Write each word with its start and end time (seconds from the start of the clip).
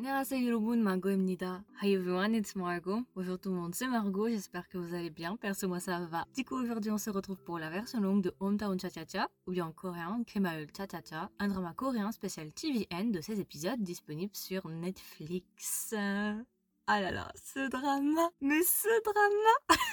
안녕하세요 0.00 0.46
여러분, 0.46 0.82
Margot입니다. 0.82 1.64
Hi 1.82 1.94
everyone, 1.94 2.34
it's 2.34 2.56
Margot. 2.56 3.02
Bonjour 3.14 3.38
tout 3.38 3.50
le 3.50 3.56
monde, 3.56 3.74
c'est 3.74 3.86
Margot, 3.86 4.28
j'espère 4.28 4.68
que 4.68 4.78
vous 4.78 4.94
allez 4.94 5.10
bien. 5.10 5.36
Perso, 5.36 5.68
moi 5.68 5.80
ça 5.80 6.00
va. 6.06 6.24
Du 6.34 6.44
coup, 6.44 6.56
aujourd'hui 6.56 6.90
on 6.90 6.98
se 6.98 7.10
retrouve 7.10 7.38
pour 7.42 7.58
la 7.58 7.70
version 7.70 8.00
longue 8.00 8.22
de 8.22 8.34
Hometown 8.40 8.78
Cha 8.78 8.90
Cha 8.90 9.04
Cha, 9.06 9.28
ou 9.46 9.52
bien 9.52 9.66
en 9.66 9.72
coréen, 9.72 10.22
Kemaeul 10.26 10.66
Cha 10.76 10.86
Cha 10.86 11.00
Cha, 11.02 11.30
un 11.38 11.48
drama 11.48 11.72
coréen 11.74 12.12
spécial 12.12 12.52
TVN 12.52 13.10
de 13.10 13.20
16 13.20 13.40
épisodes 13.40 13.82
disponible 13.82 14.34
sur 14.34 14.68
Netflix. 14.68 15.94
Ah 16.88 17.00
là 17.00 17.10
là, 17.10 17.32
ce 17.34 17.68
drama, 17.68 18.30
mais 18.40 18.62
ce 18.62 19.02
drama 19.02 19.80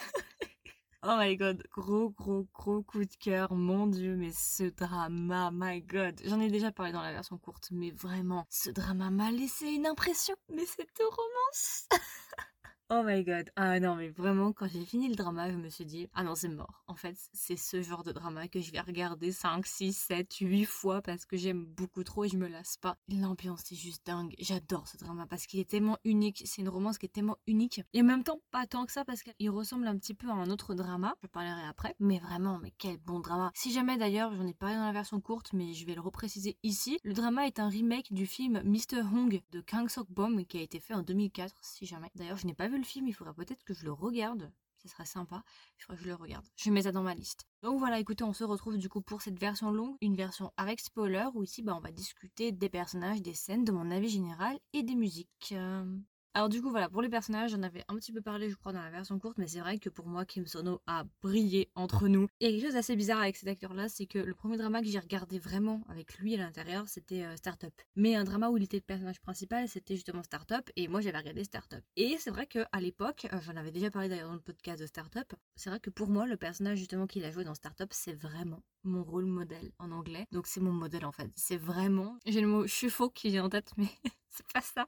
Oh 1.05 1.17
my 1.17 1.37
god, 1.37 1.62
gros 1.71 2.11
gros 2.11 2.49
gros 2.53 2.83
coup 2.83 3.05
de 3.05 3.15
cœur, 3.21 3.52
mon 3.52 3.87
dieu, 3.87 4.16
mais 4.16 4.33
ce 4.33 4.65
drama, 4.65 5.51
my 5.52 5.80
god. 5.80 6.21
J'en 6.24 6.41
ai 6.41 6.51
déjà 6.51 6.73
parlé 6.73 6.91
dans 6.91 7.02
la 7.02 7.12
version 7.12 7.38
courte, 7.38 7.69
mais 7.71 7.93
vraiment, 7.93 8.47
ce 8.51 8.71
drama 8.71 9.09
m'a 9.11 9.30
laissé 9.30 9.66
une 9.66 9.87
impression, 9.87 10.34
mais 10.52 10.66
cette 10.66 10.98
romance 10.98 11.88
Oh 12.91 13.02
my 13.05 13.23
god. 13.23 13.51
Ah 13.55 13.78
non, 13.80 13.97
mais 13.97 14.09
vraiment, 14.09 14.55
quand 14.55 14.66
j'ai 14.66 14.83
fini 14.83 15.10
le 15.10 15.15
drama, 15.15 15.51
je 15.51 15.56
me 15.56 15.69
suis 15.69 15.84
dit, 15.84 16.09
ah 16.15 16.23
non, 16.23 16.34
c'est 16.34 16.48
mort. 16.48 16.84
En 16.87 16.95
fait, 16.95 17.19
c'est 17.34 17.59
ce 17.59 17.83
genre 17.83 18.02
de 18.02 18.12
drama 18.12 18.48
que 18.48 18.62
je 18.62 18.73
vais 18.73 18.80
regarder 18.80 19.30
5, 19.30 19.66
6, 19.66 19.92
7, 19.92 20.37
8 20.41 20.65
fois 20.65 21.02
parce 21.02 21.27
que 21.27 21.37
j'aime 21.37 21.66
beaucoup 21.66 22.02
trop 22.02 22.24
et 22.24 22.30
je 22.30 22.38
me 22.38 22.48
lasse 22.48 22.79
pas. 22.79 22.96
L'ambiance 23.09 23.70
est 23.73 23.74
juste 23.74 24.06
dingue. 24.06 24.34
J'adore 24.38 24.88
ce 24.88 24.96
drama 24.96 25.27
parce 25.27 25.45
qu'il 25.45 25.60
est 25.60 25.69
tellement 25.69 25.98
unique. 26.05 26.43
C'est 26.46 26.62
une 26.62 26.70
romance 26.70 26.96
qui 26.96 27.05
est 27.05 27.10
tellement 27.10 27.37
unique. 27.46 27.82
Et 27.93 28.01
en 28.01 28.05
même 28.05 28.24
temps, 28.24 28.41
pas 28.51 28.66
tant 28.66 28.87
que 28.87 28.93
ça 28.93 29.05
parce 29.05 29.23
qu'il 29.23 29.51
ressemble 29.51 29.87
un 29.87 29.98
petit 29.98 30.15
peu 30.15 30.30
à 30.30 30.32
un 30.32 30.48
autre 30.48 30.74
drama. 30.74 31.15
Je 31.23 31.27
parlerai 31.27 31.68
après. 31.68 31.95
Mais 32.01 32.18
vraiment, 32.18 32.59
mais 32.59 32.73
quel 32.79 32.96
bon 32.96 33.20
drama. 33.20 33.51
Si 33.55 33.70
jamais 33.70 33.98
d'ailleurs, 33.98 34.34
j'en 34.34 34.46
ai 34.46 34.55
parlé 34.55 34.77
dans 34.77 34.87
la 34.87 34.93
version 34.93 35.20
courte, 35.20 35.52
mais 35.52 35.74
je 35.74 35.85
vais 35.85 35.95
le 35.95 36.01
repréciser 36.01 36.57
ici. 36.63 36.98
Le 37.04 37.13
drama 37.13 37.46
est 37.46 37.59
un 37.59 37.68
remake 37.68 38.15
du 38.15 38.24
film 38.24 38.63
Mr. 38.65 39.02
Hong 39.13 39.43
de 39.51 39.60
Kang 39.60 39.91
Sok 39.91 40.10
Bom 40.10 40.43
qui 40.46 40.57
a 40.57 40.63
été 40.63 40.80
fait 40.80 40.95
en 40.95 41.02
2004, 41.02 41.54
si 41.60 41.85
jamais. 41.85 42.09
D'ailleurs, 42.15 42.38
je 42.38 42.46
n'ai 42.46 42.54
pas 42.54 42.66
vu 42.66 42.77
le 42.79 42.84
film, 42.84 43.07
il 43.09 43.12
faudrait 43.12 43.34
peut-être 43.34 43.65
que 43.65 43.74
je 43.74 43.84
le 43.84 43.93
regarde. 43.93 44.51
Ce 44.79 44.88
serait 44.88 45.04
sympa. 45.04 45.43
Il 45.79 45.82
faudrait 45.82 45.96
que 45.96 46.04
je 46.04 46.09
le 46.09 46.15
regarde. 46.15 46.46
Je 46.57 46.71
mets 46.71 46.82
ça 46.82 46.93
dans 46.93 47.02
ma 47.02 47.15
liste. 47.15 47.46
Donc 47.62 47.79
voilà, 47.79 47.98
écoutez, 47.98 48.23
on 48.23 48.32
se 48.32 48.45
retrouve 48.45 48.79
du 48.79 48.88
coup 48.88 49.02
pour 49.02 49.23
cette 49.23 49.38
version 49.38 49.73
longue, 49.73 49.96
une 50.01 50.15
version 50.15 50.52
avec 50.57 50.80
spoiler, 50.80 51.26
où 51.35 51.43
ici 51.43 51.62
bah, 51.62 51.74
on 51.76 51.80
va 51.80 51.90
discuter 51.90 52.52
des 52.52 52.68
personnages, 52.68 53.20
des 53.20 53.35
scènes, 53.35 53.65
de 53.65 53.73
mon 53.73 53.90
avis 53.90 54.09
général 54.09 54.59
et 54.73 54.85
des 54.85 54.95
musiques. 54.95 55.52
Euh, 55.52 55.85
alors 56.34 56.48
du 56.48 56.62
coup 56.62 56.71
voilà, 56.71 56.88
pour 56.88 57.02
les 57.02 57.09
personnages, 57.09 57.51
j'en 57.51 57.62
avais 57.62 57.84
un 57.88 57.96
petit 57.96 58.12
peu 58.12 58.21
parlé 58.21 58.51
je 58.51 58.54
crois 58.54 58.73
dans 58.73 58.82
la 58.82 58.90
version 58.90 59.18
courte, 59.18 59.38
mais 59.38 59.46
c'est 59.46 59.60
vrai 59.60 59.79
que 59.79 59.88
pour 59.88 60.07
moi 60.07 60.24
Kim 60.24 60.46
Sono 60.46 60.80
a 60.87 61.04
brillé 61.23 61.70
entre 61.74 62.09
nous. 62.09 62.24
A 62.24 62.46
quelque 62.46 62.62
chose 62.62 62.74
d'assez 62.74 62.96
bizarre 62.96 63.20
avec 63.20 63.37
cet 63.37 63.48
acteur-là, 63.48 63.88
c'est 63.88 64.06
que 64.06 64.19
le 64.19 64.34
premier 64.34 64.56
drama 64.56 64.81
que 64.81 64.88
j'ai 64.88 64.98
regardé 64.98 65.38
vraiment 65.38 65.82
avec 65.88 66.19
lui 66.19 66.34
à 66.34 66.38
l'intérieur, 66.38 66.88
c'était 66.88 67.25
euh, 67.25 67.37
Startup. 67.37 67.72
Mais 67.97 68.15
un 68.15 68.25
drama 68.25 68.50
où 68.50 68.56
il 68.56 68.62
était 68.62 68.76
le 68.76 68.82
personnage 68.82 69.20
principal, 69.20 69.69
c'était 69.69 69.94
justement 69.94 70.22
Startup, 70.22 70.70
et 70.76 70.88
moi 70.88 71.00
j'avais 71.00 71.19
regardé 71.19 71.44
Startup. 71.44 71.82
Et 71.97 72.16
c'est 72.19 72.31
vrai 72.31 72.47
qu'à 72.47 72.69
l'époque, 72.81 73.26
euh, 73.32 73.41
j'en 73.41 73.56
avais 73.56 73.70
déjà 73.72 73.91
parlé 73.91 74.09
d'ailleurs 74.09 74.28
dans 74.28 74.34
le 74.34 74.41
podcast 74.41 74.81
de 74.81 74.87
Startup, 74.87 75.34
c'est 75.56 75.70
vrai 75.70 75.81
que 75.81 75.91
pour 75.91 76.09
moi 76.09 76.26
le 76.26 76.37
personnage 76.37 76.78
justement 76.78 77.06
qu'il 77.06 77.25
a 77.25 77.31
joué 77.31 77.44
dans 77.44 77.54
Startup, 77.54 77.88
c'est 77.92 78.12
vraiment 78.15 78.62
mon 78.84 79.03
rôle 79.03 79.26
modèle 79.26 79.72
en 79.78 79.91
anglais. 79.91 80.26
Donc 80.32 80.47
c'est 80.47 80.60
mon 80.60 80.72
modèle 80.72 81.04
en 81.04 81.12
fait. 81.12 81.31
C'est 81.34 81.56
vraiment, 81.56 82.19
j'ai 82.26 82.41
le 82.41 82.47
mot 82.47 82.66
faux 82.66 83.10
qui 83.10 83.31
vient 83.31 83.44
en 83.44 83.48
tête, 83.48 83.72
mais 83.76 83.88
c'est 84.39 84.53
pas 84.53 84.61
ça. 84.61 84.87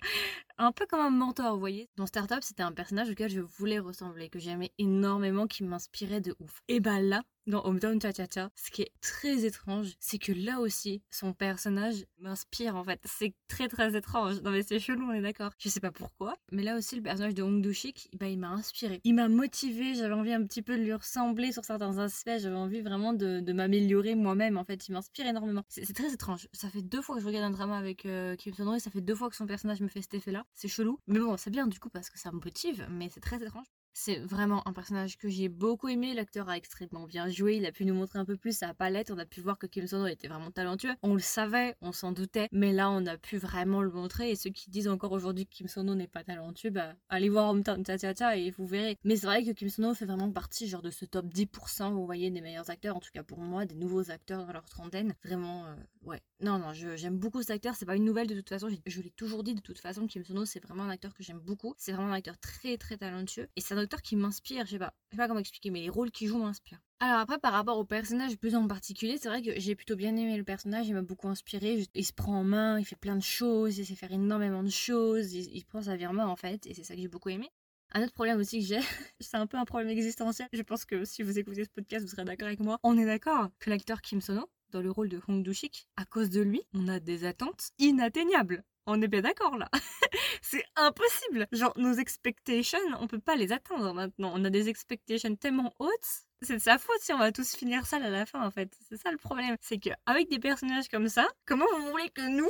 Un 0.58 0.72
peu 0.72 0.86
comme 0.86 1.00
un 1.00 1.10
mentor, 1.10 1.54
vous 1.54 1.60
voyez. 1.60 1.88
Dans 1.96 2.06
Startup, 2.06 2.42
c'était 2.42 2.62
un 2.62 2.72
personnage 2.72 3.10
auquel 3.10 3.30
je 3.30 3.40
voulais 3.40 3.78
ressembler, 3.78 4.28
que 4.28 4.38
j'aimais 4.38 4.72
énormément, 4.78 5.46
qui 5.46 5.64
m'inspirait 5.64 6.20
de 6.20 6.34
ouf. 6.40 6.62
Et 6.68 6.80
bah 6.80 7.00
là, 7.00 7.22
dans 7.46 7.64
Hometown 7.64 8.00
Cha 8.00 8.12
Cha 8.12 8.26
Cha, 8.32 8.50
ce 8.54 8.70
qui 8.70 8.82
est 8.82 8.92
très 9.00 9.44
étrange, 9.44 9.94
c'est 9.98 10.18
que 10.18 10.32
là 10.32 10.60
aussi, 10.60 11.02
son 11.10 11.32
personnage 11.32 12.04
m'inspire 12.18 12.76
en 12.76 12.84
fait. 12.84 13.00
C'est 13.04 13.34
très 13.48 13.68
très 13.68 13.96
étrange. 13.96 14.40
Non 14.42 14.50
mais 14.50 14.62
c'est 14.62 14.78
chelou, 14.78 15.06
on 15.06 15.12
est 15.12 15.22
d'accord. 15.22 15.52
Je 15.58 15.68
sais 15.68 15.80
pas 15.80 15.90
pourquoi. 15.90 16.36
Mais 16.52 16.62
là 16.62 16.76
aussi, 16.76 16.96
le 16.96 17.02
personnage 17.02 17.34
de 17.34 17.42
Hong 17.42 17.62
Do-shik, 17.62 18.10
bah, 18.18 18.28
il 18.28 18.38
m'a 18.38 18.50
inspiré. 18.50 19.00
Il 19.04 19.14
m'a 19.14 19.28
motivé, 19.28 19.94
j'avais 19.94 20.14
envie 20.14 20.32
un 20.32 20.44
petit 20.44 20.62
peu 20.62 20.76
de 20.76 20.82
lui 20.82 20.94
ressembler 20.94 21.52
sur 21.52 21.64
certains 21.64 21.98
aspects. 21.98 22.38
J'avais 22.38 22.56
envie 22.56 22.80
vraiment 22.80 23.12
de, 23.12 23.52
m'améliorer 23.52 24.14
moi-même 24.14 24.56
en 24.56 24.64
fait. 24.64 24.88
Il 24.88 24.92
m'inspire 24.92 25.26
énormément. 25.26 25.64
C'est 25.68 25.92
très 25.92 26.12
étrange. 26.12 26.48
Ça 26.52 26.68
fait 26.68 26.82
deux 26.82 27.02
fois 27.02 27.16
que 27.16 27.22
je 27.22 27.26
regarde 27.26 27.44
un 27.44 27.50
drama 27.50 27.76
avec 27.76 28.06
euh, 28.06 28.36
Kim 28.36 28.54
Son 28.54 28.74
et 28.74 28.80
ça 28.80 28.90
fait 28.90 29.00
deux 29.00 29.14
fois 29.14 29.28
que 29.28 29.36
son 29.36 29.46
personnage 29.46 29.80
me 29.80 29.88
fait 29.88 30.02
cet 30.02 30.14
effet 30.14 30.30
là. 30.30 30.44
C'est 30.54 30.68
chelou. 30.68 30.98
Mais 31.06 31.18
bon, 31.18 31.36
c'est 31.36 31.50
bien 31.50 31.66
du 31.66 31.78
coup 31.80 31.90
parce 31.90 32.10
que 32.10 32.18
ça 32.18 32.30
me 32.32 32.40
motive, 32.40 32.86
mais 32.90 33.08
c'est 33.08 33.20
très 33.20 33.42
étrange. 33.42 33.66
C'est 33.92 34.18
vraiment 34.18 34.66
un 34.66 34.72
personnage 34.72 35.18
que 35.18 35.28
j'ai 35.28 35.48
beaucoup 35.48 35.88
aimé. 35.88 36.14
L'acteur 36.14 36.48
a 36.48 36.56
extrêmement 36.56 37.06
bien 37.06 37.28
joué. 37.28 37.56
Il 37.56 37.66
a 37.66 37.72
pu 37.72 37.84
nous 37.84 37.94
montrer 37.94 38.18
un 38.18 38.24
peu 38.24 38.36
plus 38.36 38.56
sa 38.56 38.72
palette. 38.72 39.10
On 39.10 39.18
a 39.18 39.26
pu 39.26 39.40
voir 39.40 39.58
que 39.58 39.66
Kim 39.66 39.86
Sono 39.86 40.06
était 40.06 40.28
vraiment 40.28 40.50
talentueux. 40.50 40.94
On 41.02 41.14
le 41.14 41.20
savait, 41.20 41.76
on 41.80 41.92
s'en 41.92 42.12
doutait. 42.12 42.48
Mais 42.52 42.72
là, 42.72 42.90
on 42.90 43.04
a 43.06 43.16
pu 43.16 43.36
vraiment 43.36 43.82
le 43.82 43.90
montrer. 43.90 44.30
Et 44.30 44.36
ceux 44.36 44.50
qui 44.50 44.70
disent 44.70 44.88
encore 44.88 45.12
aujourd'hui 45.12 45.46
que 45.46 45.50
Kim 45.52 45.68
Sono 45.68 45.94
n'est 45.94 46.06
pas 46.06 46.24
talentueux, 46.24 46.70
bah, 46.70 46.94
allez 47.08 47.28
voir 47.28 47.50
Hometown 47.50 47.84
Cha 47.84 48.36
et 48.36 48.50
vous 48.50 48.66
verrez. 48.66 48.98
Mais 49.04 49.16
c'est 49.16 49.26
vrai 49.26 49.44
que 49.44 49.50
Kim 49.50 49.68
Sono 49.68 49.94
fait 49.94 50.06
vraiment 50.06 50.30
partie 50.30 50.68
genre 50.68 50.82
de 50.82 50.90
ce 50.90 51.04
top 51.04 51.26
10%, 51.26 51.92
vous 51.92 52.06
voyez, 52.06 52.30
des 52.30 52.40
meilleurs 52.40 52.70
acteurs. 52.70 52.96
En 52.96 53.00
tout 53.00 53.10
cas 53.12 53.22
pour 53.22 53.40
moi, 53.40 53.64
des 53.64 53.74
nouveaux 53.74 54.10
acteurs 54.10 54.46
dans 54.46 54.52
leur 54.52 54.66
trentaine. 54.66 55.14
Vraiment, 55.24 55.66
euh, 55.66 55.74
ouais. 56.02 56.20
Non, 56.40 56.58
non, 56.58 56.72
j'aime 56.72 57.18
beaucoup 57.18 57.42
cet 57.42 57.50
acteur. 57.50 57.74
C'est 57.74 57.86
pas 57.86 57.96
une 57.96 58.04
nouvelle 58.04 58.26
de 58.26 58.34
toute 58.34 58.48
façon. 58.48 58.68
Je, 58.86 59.00
l'ai 59.02 59.10
toujours 59.10 59.44
dit 59.44 59.54
de 59.54 59.60
toute 59.60 59.78
façon. 59.78 60.06
Kim 60.06 60.24
Sono, 60.24 60.44
c'est 60.44 60.60
vraiment 60.60 60.84
un 60.84 60.90
acteur 60.90 61.12
que 61.14 61.22
j'aime 61.22 61.40
beaucoup. 61.40 61.74
C'est 61.76 61.92
vraiment 61.92 62.08
un 62.08 62.16
acteur 62.16 62.38
très, 62.38 62.78
très 62.78 62.96
talentueux. 62.96 63.48
Et 63.56 63.60
c'est 63.60 63.74
un 63.80 63.84
acteur 63.84 64.02
qui 64.02 64.16
m'inspire. 64.16 64.66
Je 64.66 64.72
sais 64.72 64.78
pas, 64.78 64.94
je 65.10 65.16
sais 65.16 65.18
pas 65.18 65.28
comment 65.28 65.40
expliquer, 65.40 65.70
mais 65.70 65.80
les 65.80 65.88
rôles 65.88 66.10
qu'il 66.10 66.28
joue 66.28 66.38
m'inspirent. 66.38 66.80
Alors 67.00 67.20
après, 67.20 67.38
par 67.38 67.52
rapport 67.52 67.78
au 67.78 67.84
personnage 67.84 68.36
plus 68.36 68.54
en 68.54 68.68
particulier, 68.68 69.16
c'est 69.18 69.28
vrai 69.28 69.40
que 69.40 69.58
j'ai 69.58 69.74
plutôt 69.74 69.96
bien 69.96 70.14
aimé 70.16 70.36
le 70.36 70.44
personnage, 70.44 70.86
il 70.86 70.94
m'a 70.94 71.02
beaucoup 71.02 71.28
inspiré. 71.28 71.86
Il 71.94 72.04
se 72.04 72.12
prend 72.12 72.38
en 72.38 72.44
main, 72.44 72.78
il 72.78 72.84
fait 72.84 72.96
plein 72.96 73.16
de 73.16 73.22
choses, 73.22 73.78
il 73.78 73.86
sait 73.86 73.94
faire 73.94 74.12
énormément 74.12 74.62
de 74.62 74.70
choses, 74.70 75.32
il, 75.32 75.64
prend 75.64 75.82
sa 75.82 75.96
vie 75.96 76.06
en 76.06 76.12
main 76.12 76.26
en 76.26 76.36
fait, 76.36 76.66
et 76.66 76.74
c'est 76.74 76.84
ça 76.84 76.94
que 76.94 77.00
j'ai 77.00 77.08
beaucoup 77.08 77.30
aimé. 77.30 77.48
Un 77.92 78.02
autre 78.02 78.12
problème 78.12 78.38
aussi 78.38 78.60
que 78.60 78.66
j'ai, 78.66 78.80
c'est 79.20 79.36
un 79.36 79.46
peu 79.46 79.56
un 79.56 79.64
problème 79.64 79.88
existentiel. 79.88 80.48
Je 80.52 80.62
pense 80.62 80.84
que 80.84 81.04
si 81.04 81.22
vous 81.22 81.38
écoutez 81.38 81.64
ce 81.64 81.70
podcast, 81.70 82.04
vous 82.04 82.10
serez 82.10 82.24
d'accord 82.24 82.48
avec 82.48 82.60
moi. 82.60 82.78
On 82.82 82.98
est 82.98 83.06
d'accord 83.06 83.48
que 83.58 83.70
l'acteur 83.70 84.02
Kim 84.02 84.20
Sono, 84.20 84.48
dans 84.70 84.82
le 84.82 84.90
rôle 84.90 85.08
de 85.08 85.20
Hong 85.26 85.42
Do-shik, 85.42 85.88
à 85.96 86.04
cause 86.04 86.28
de 86.28 86.42
lui, 86.42 86.62
on 86.74 86.86
a 86.86 87.00
des 87.00 87.24
attentes 87.24 87.70
inatteignables. 87.78 88.62
On 88.86 89.00
est 89.02 89.08
bien 89.08 89.20
d'accord 89.20 89.56
là. 89.56 89.68
c'est 90.42 90.64
impossible. 90.76 91.46
Genre 91.52 91.72
nos 91.76 91.94
expectations, 91.94 92.78
on 92.98 93.06
peut 93.06 93.20
pas 93.20 93.36
les 93.36 93.52
atteindre 93.52 93.92
maintenant. 93.92 94.32
On 94.34 94.44
a 94.44 94.50
des 94.50 94.68
expectations 94.68 95.34
tellement 95.36 95.74
hautes. 95.78 96.24
C'est 96.42 96.54
de 96.54 96.58
sa 96.58 96.78
faute 96.78 97.00
si 97.00 97.12
on 97.12 97.18
va 97.18 97.32
tous 97.32 97.54
finir 97.54 97.86
sale 97.86 98.02
à 98.02 98.10
la 98.10 98.26
fin 98.26 98.44
en 98.44 98.50
fait. 98.50 98.72
C'est 98.88 98.96
ça 98.96 99.10
le 99.10 99.18
problème. 99.18 99.56
C'est 99.60 99.78
que 99.78 99.90
avec 100.06 100.28
des 100.30 100.38
personnages 100.38 100.88
comme 100.88 101.08
ça, 101.08 101.28
comment 101.46 101.66
vous 101.78 101.90
voulez 101.90 102.08
que 102.10 102.26
nous 102.28 102.48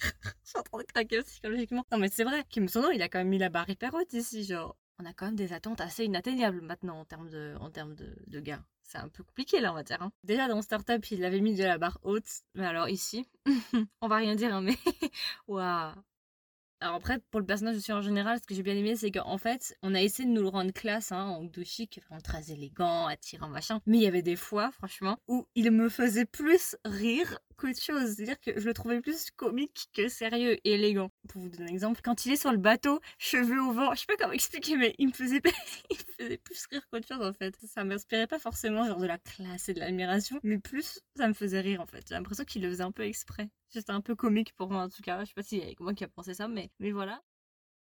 Je 0.00 0.08
suis 0.44 0.58
en 0.58 0.62
train 0.62 0.78
de 0.78 0.84
craquer 0.84 1.22
psychologiquement. 1.22 1.84
Non 1.92 1.98
mais 1.98 2.08
c'est 2.08 2.24
vrai, 2.24 2.44
Kim 2.48 2.68
Sono, 2.68 2.90
il 2.90 3.00
a 3.02 3.08
quand 3.08 3.18
même 3.18 3.28
mis 3.28 3.38
la 3.38 3.48
barre 3.48 3.70
hyper 3.70 3.94
haute 3.94 4.12
ici, 4.12 4.44
genre. 4.44 4.76
On 4.98 5.06
a 5.06 5.12
quand 5.12 5.26
même 5.26 5.36
des 5.36 5.52
attentes 5.52 5.80
assez 5.80 6.04
inatteignables 6.04 6.60
maintenant 6.60 7.00
en 7.00 7.04
termes 7.04 7.30
de, 7.30 7.54
en 7.60 7.70
termes 7.70 7.94
de, 7.94 8.14
de 8.26 8.40
gars 8.40 8.62
c'est 8.82 8.98
un 8.98 9.08
peu 9.08 9.22
compliqué 9.22 9.60
là, 9.60 9.72
on 9.72 9.74
va 9.74 9.82
dire. 9.82 10.00
Hein. 10.00 10.12
Déjà 10.24 10.48
dans 10.48 10.62
Startup, 10.62 11.04
il 11.10 11.24
avait 11.24 11.40
mis 11.40 11.54
de 11.54 11.64
la 11.64 11.78
barre 11.78 11.98
haute, 12.02 12.42
mais 12.54 12.66
alors 12.66 12.88
ici, 12.88 13.26
on 14.00 14.08
va 14.08 14.16
rien 14.16 14.34
dire, 14.34 14.54
hein, 14.54 14.62
mais 14.62 14.76
waouh, 15.48 15.94
alors 16.82 16.96
après, 16.96 17.20
pour 17.30 17.38
le 17.38 17.46
personnage 17.46 17.76
aussi 17.76 17.92
en 17.92 18.00
général, 18.00 18.40
ce 18.40 18.46
que 18.46 18.56
j'ai 18.56 18.64
bien 18.64 18.74
aimé, 18.74 18.96
c'est 18.96 19.12
qu'en 19.12 19.38
fait, 19.38 19.78
on 19.82 19.94
a 19.94 20.02
essayé 20.02 20.28
de 20.28 20.34
nous 20.34 20.42
le 20.42 20.48
rendre 20.48 20.72
classe, 20.72 21.12
hein, 21.12 21.26
en 21.26 21.44
douchi, 21.44 21.86
qui 21.86 22.00
vraiment 22.00 22.20
très 22.20 22.50
élégant, 22.50 23.06
attirant, 23.06 23.48
machin. 23.48 23.80
Mais 23.86 23.98
il 23.98 24.02
y 24.02 24.06
avait 24.08 24.22
des 24.22 24.34
fois, 24.34 24.72
franchement, 24.72 25.16
où 25.28 25.46
il 25.54 25.70
me 25.70 25.88
faisait 25.88 26.24
plus 26.24 26.76
rire 26.84 27.38
qu'autre 27.62 27.80
chose. 27.80 28.14
C'est-à-dire 28.14 28.40
que 28.40 28.58
je 28.58 28.66
le 28.66 28.74
trouvais 28.74 29.00
plus 29.00 29.30
comique 29.30 29.88
que 29.92 30.08
sérieux 30.08 30.58
et 30.64 30.74
élégant. 30.74 31.10
Pour 31.28 31.42
vous 31.42 31.48
donner 31.48 31.70
un 31.70 31.72
exemple, 31.72 32.00
quand 32.02 32.26
il 32.26 32.32
est 32.32 32.36
sur 32.36 32.52
le 32.52 32.58
bateau, 32.58 33.00
cheveux 33.18 33.62
au 33.62 33.72
vent, 33.72 33.94
je 33.94 34.00
sais 34.00 34.06
pas 34.06 34.16
comment 34.18 34.32
expliquer, 34.32 34.76
mais 34.76 34.94
il 34.98 35.08
me 35.08 35.12
faisait, 35.12 35.40
il 35.90 35.96
faisait 35.96 36.38
plus 36.38 36.66
rire 36.70 36.82
qu'autre 36.90 37.06
chose, 37.06 37.24
en 37.24 37.32
fait. 37.32 37.56
Ça 37.66 37.84
m'inspirait 37.84 38.26
pas 38.26 38.38
forcément 38.38 38.86
genre 38.86 39.00
de 39.00 39.06
la 39.06 39.18
classe 39.18 39.68
et 39.68 39.74
de 39.74 39.80
l'admiration, 39.80 40.40
mais 40.42 40.58
plus 40.58 41.00
ça 41.16 41.28
me 41.28 41.34
faisait 41.34 41.60
rire, 41.60 41.80
en 41.80 41.86
fait. 41.86 42.04
J'ai 42.08 42.14
l'impression 42.14 42.44
qu'il 42.44 42.62
le 42.62 42.70
faisait 42.70 42.82
un 42.82 42.92
peu 42.92 43.04
exprès. 43.04 43.48
C'était 43.68 43.92
un 43.92 44.00
peu 44.02 44.14
comique 44.14 44.52
pour 44.56 44.70
moi 44.70 44.82
en 44.82 44.88
tout 44.88 45.02
cas. 45.02 45.20
Je 45.20 45.28
sais 45.28 45.34
pas 45.34 45.42
si 45.42 45.58
y 45.58 45.62
a 45.62 45.72
moi 45.80 45.94
qui 45.94 46.04
a 46.04 46.08
pensé 46.08 46.34
ça, 46.34 46.48
mais, 46.48 46.70
mais 46.78 46.90
voilà. 46.92 47.22